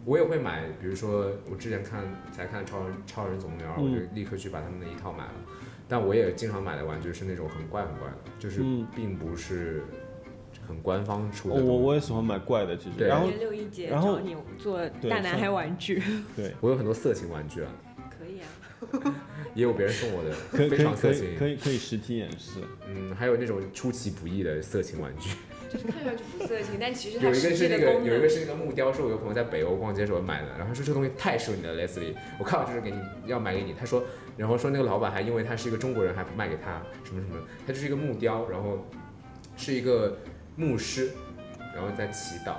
[0.05, 5.34] 我也会买，比如说我之前看才看超人超人总动员我就立刻去把他们那一套买了。
[5.90, 9.84] 但我也经常买的玩具是那种很怪很怪的，就是嗯并不是
[10.68, 11.78] 很官方出的我。
[11.78, 12.92] 我也喜欢买怪的，其实。
[12.96, 16.02] 对然后六一节找你做大男孩玩具，
[16.38, 17.72] 对，我有很多色情玩具啊，
[18.18, 18.46] 可以啊。
[19.56, 21.38] 也有别人送我的，可以可以非常色可以情。
[21.38, 22.62] 可以可以实体演示。
[22.88, 25.32] 嗯，还有那种出其不意的色情玩具。
[25.70, 32.97] 就是看上去不色情，但其实有一个是那个有一个是那个木雕，是我有个朋友在北欧逛街时候买的，然后说这个东西太适合你了，Leslie，我看到就是给你
[33.28, 34.03] 要买给你，他说，
[34.36, 38.86] 然后说那个老板还因为他是一个中国人还不卖给他什么什么，他就是一个木雕，然后
[39.55, 40.17] 是一个
[40.55, 41.11] 牧师，
[41.76, 42.55] 然后在祈祷，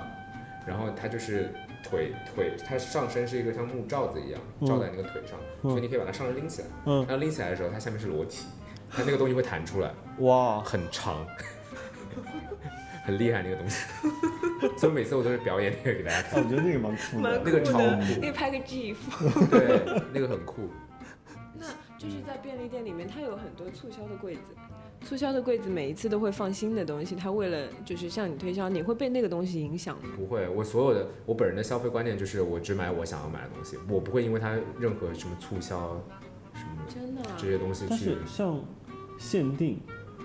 [0.65, 1.49] 然后他就是
[1.83, 4.67] 腿腿，他上身是一个像木罩子一样嗯。
[4.67, 8.45] 罩在那个腿上，所以你可以把它上身拎起来，嗯然后拎起来的时候，它下面是裸体，
[8.89, 11.25] 它那个东西会弹出来，哇，很长，
[13.03, 13.85] 很厉害那个东西，
[14.77, 17.41] 所以每次我都是表演那个给大家看，我觉得那个蛮酷的。
[17.43, 18.95] 那个超的酷可以拍个 GIF。
[19.49, 20.69] 对，那个很酷。
[21.57, 21.65] 那
[21.97, 24.41] 就是在便利店里面，它有很多促销的柜子。
[25.03, 30.09] 促销的柜子每一次都会放新的东西，它为了就是向你推销，你会被那个东西影响吗？
[30.15, 35.99] 不会，我所有的我本人的消费观念就是我只买我想要买的东西，我不会因为它任何什么促销
[36.53, 37.47] 什么真的、啊这？
[37.47, 38.63] 些东西但去是像
[39.17, 39.79] 限定，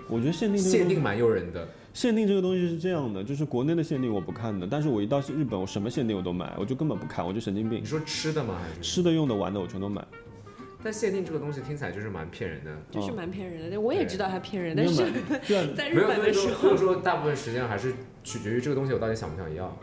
[0.09, 1.67] 我觉得限定限定蛮诱人的。
[1.93, 7.85] 限定这个东西是这样的，就是国内的限定我不看的，但是我一到日本，我什么限定我都买，我就根本不看，我就神经病你。
[7.87, 8.61] 说吃的吗？
[8.63, 8.81] 还是？
[8.83, 10.05] 吃的、用的、玩的我全都买。
[10.85, 12.77] 但限定这个东西听起来就是蛮骗人的。
[12.91, 14.95] 就是蛮骗人的，我也知道它骗人，但是
[15.75, 19.75] 在没有，日本的时所以说，所以候，说大部分时间还是取决于这个东西我到底想不想要。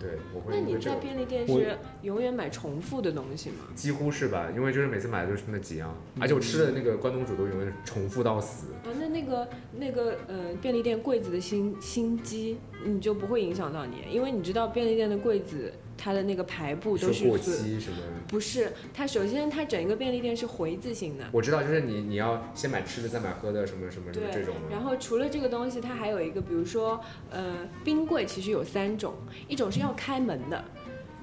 [0.00, 3.56] 对，我会那你在便利店是永远买重复的东西吗？
[3.74, 8.68] 几乎是吧，因为就是每次买的就是那几样，而且我吃的那个关东煮都永远重复到死。
[8.84, 17.96] 啊，那那个那个呃，便利店柜子的新新机，你就不会影响到你，因为你知道便利店的柜子它的那个排布都是过期什么？
[18.28, 21.24] 不是，它首先它整一个便利店是回字形的。
[21.32, 24.82] 我知道，就是你你要先买吃的，再买喝的，什么什么什么这种，然？
[24.82, 29.14] 后除了这个东西，它还有一个，比如说，呃，冰柜其实有三种，
[29.48, 30.64] 一种是要开门的，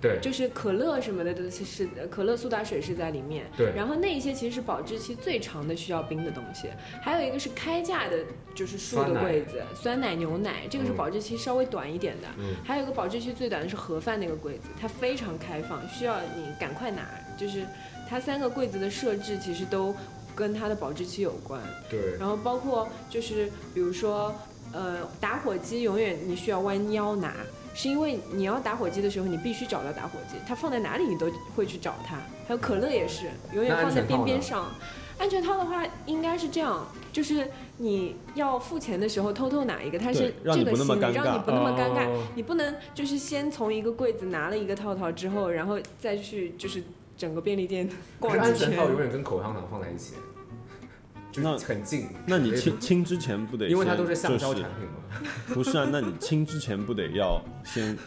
[0.02, 6.68] 对就是可乐什么的都是是呃可乐、苏打水是在里面，对，然后那一些其实是保质期最长的需要冰的东西，
[7.02, 8.18] 还有一个是开架的，
[8.56, 12.28] 就是竖的柜子，酸奶、牛奶，这个是嗯保质期稍微短一点的。
[12.40, 17.08] 嗯还有一个保质期最短的是盒饭那个柜子，它非常开放，需要你赶快拿。
[17.38, 17.66] 就是
[18.10, 19.96] 它三个柜子的设置其实都
[20.36, 24.34] 跟它的保质期有关，对，然后包括就是比如说
[24.74, 27.36] 呃打火机永远你需要弯腰拿。
[27.74, 32.18] 是因为你要打火机的时候，你必须找到打火机，它放在哪里你都会去找它。
[32.48, 34.72] 还有可乐也是，永远放在边边上。
[35.18, 37.48] 安全套的话，应该是这样，就是
[37.78, 42.10] 你要付钱的时候偷偷拿一个，它是对让你这个行为，不那么尴尬让你不那么尴尬。
[42.10, 46.84] 哦你不能就是先从一个柜子拿了一个套套之后，然后再去就是
[47.16, 47.88] 整个便利店
[48.20, 48.90] 逛几圈安全套。
[48.90, 50.16] 永远跟口香糖放在一起，
[51.32, 52.08] 就很近。
[52.26, 53.72] 那你也清清之前不得先？
[53.72, 55.32] 因为它都是橡胶产品嘛。
[55.54, 57.98] 不是啊，那你清之前不得要先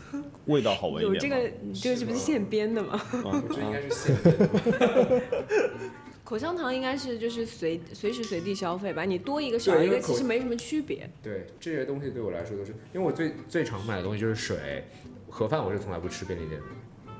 [0.46, 1.28] 味道好闻一点有这？
[1.28, 2.94] 个，你这个是不是现编的吗？
[2.94, 5.22] 啊我觉得应啊该是现的。
[6.24, 11.08] 口香糖应该是就是随随时随地消费吧，你多一个少一个其实没什么区别。
[11.22, 14.84] 对，这些东西对我来说都是，因为我最最常买的东西就是水，
[15.28, 16.66] 盒饭我是从来不吃便利店的，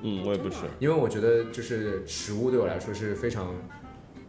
[0.04, 0.60] 嗯，我也不吃。
[0.78, 3.54] 因为我觉得就是食物对我来说是非常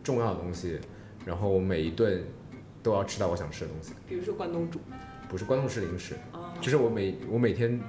[0.03, 0.77] 重要的东西，
[1.25, 2.23] 然后我每一顿
[2.81, 4.79] 都要吃到我想吃的东西，比如说关东煮
[5.27, 7.79] 不是关东吃零食，啊，就是我每我每天。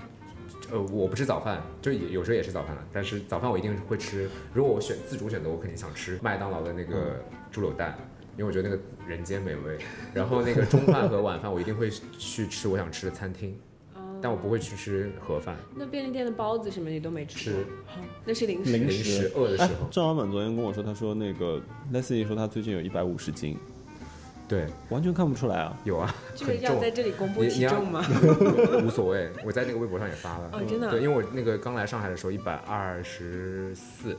[0.70, 4.28] 呃，我不吃早饭，就也有时候也吃早饭了，但是早饭我一定会吃。
[4.53, 7.22] 如果我选自主选择，我肯定想吃麦当劳的那个
[7.53, 7.97] 猪柳蛋，
[8.37, 9.78] 因为我觉得那个人间美味。
[10.12, 13.57] 然后那个中饭和晚饭我一定会去吃我想吃的餐厅，
[14.27, 15.55] 但我不会去吃盒饭。
[15.77, 17.62] 那便利店的包子什么你都没吃过？
[17.62, 18.72] 吃好那是零食。
[18.72, 21.62] 零零食饿的时哎候，，郑老板昨天跟我说，他说那个
[21.93, 23.57] Leslie 说他最近有一百五十斤，
[24.49, 25.79] 对，完全看不出来啊。
[25.85, 28.05] 有啊，这个很重要在这里公布体重吗？
[28.85, 29.31] 无所谓。
[29.45, 30.51] 我在那个微博上也发了。
[30.55, 30.91] 哦，真的啊。
[30.91, 34.18] 对，因为我那个刚来上海的时候一百二十四，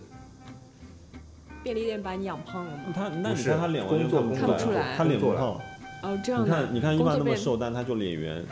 [1.64, 2.84] 便利店把你养胖了吗？
[2.96, 5.62] 他那你看他脸完全工作看不出来他脸不胖，
[6.04, 6.48] 哦，这样的。
[6.48, 8.46] 你看，你看伊工作变娃那么瘦，但他就脸圆。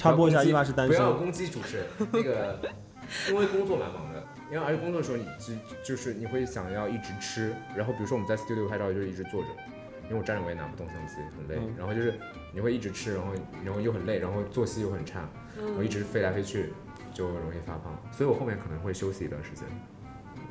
[0.00, 1.12] 插播一下，伊娃是单身不要。
[1.12, 1.86] 攻击主持人。
[2.10, 2.58] 那个，
[3.28, 9.48] 因为工作蛮忙的，因为而且工作的时候你就就是你会想要一直吃，然后比如说我们在 studio 拍照就是一直坐着，
[10.04, 11.56] 因为我站着我也拿不动相机，很累。
[11.60, 12.14] 嗯然后就是
[12.54, 13.32] 你会一直吃，然后
[13.64, 15.28] 然后又很累，然后作息又很差，
[15.76, 16.72] 我一直飞来飞去
[17.12, 19.64] 就容易发胖，所以我后面可能会休息一段时间。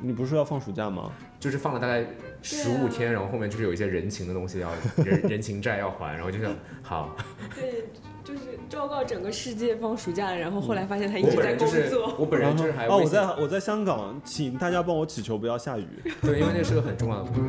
[0.02, 1.12] 你不是说要放暑假吗？
[1.38, 2.06] 就是放了大概
[2.40, 4.70] 十五天，然后后面就是有一些人情的东西要
[5.04, 7.14] 人人情债要还，然后就想好，
[7.54, 7.84] 对，
[8.30, 12.14] 就是昭告整个世界放暑假，然后后来发现他一直在工本人就是作。
[12.16, 15.88] 我本人就是还哦，我在我在香港，请大家帮我祈求不要下雨。
[16.22, 17.42] 对，因为那是个很重要的工作。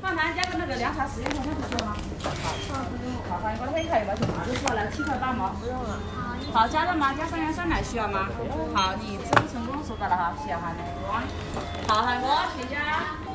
[0.00, 1.94] 饭堂加个那个凉茶十一块钱可以吗？
[2.24, 4.46] 好，好，反正一块一块有吗？
[4.46, 5.50] 就过来七块八毛。
[5.60, 6.00] 不用了。
[6.52, 7.12] 好，加了吗？
[7.14, 8.28] 加三元酸奶需要吗？
[8.74, 10.72] 好，你支付成功收到了哈，谢谢哈。
[11.86, 12.26] 好，海哥，
[12.56, 13.27] 请加。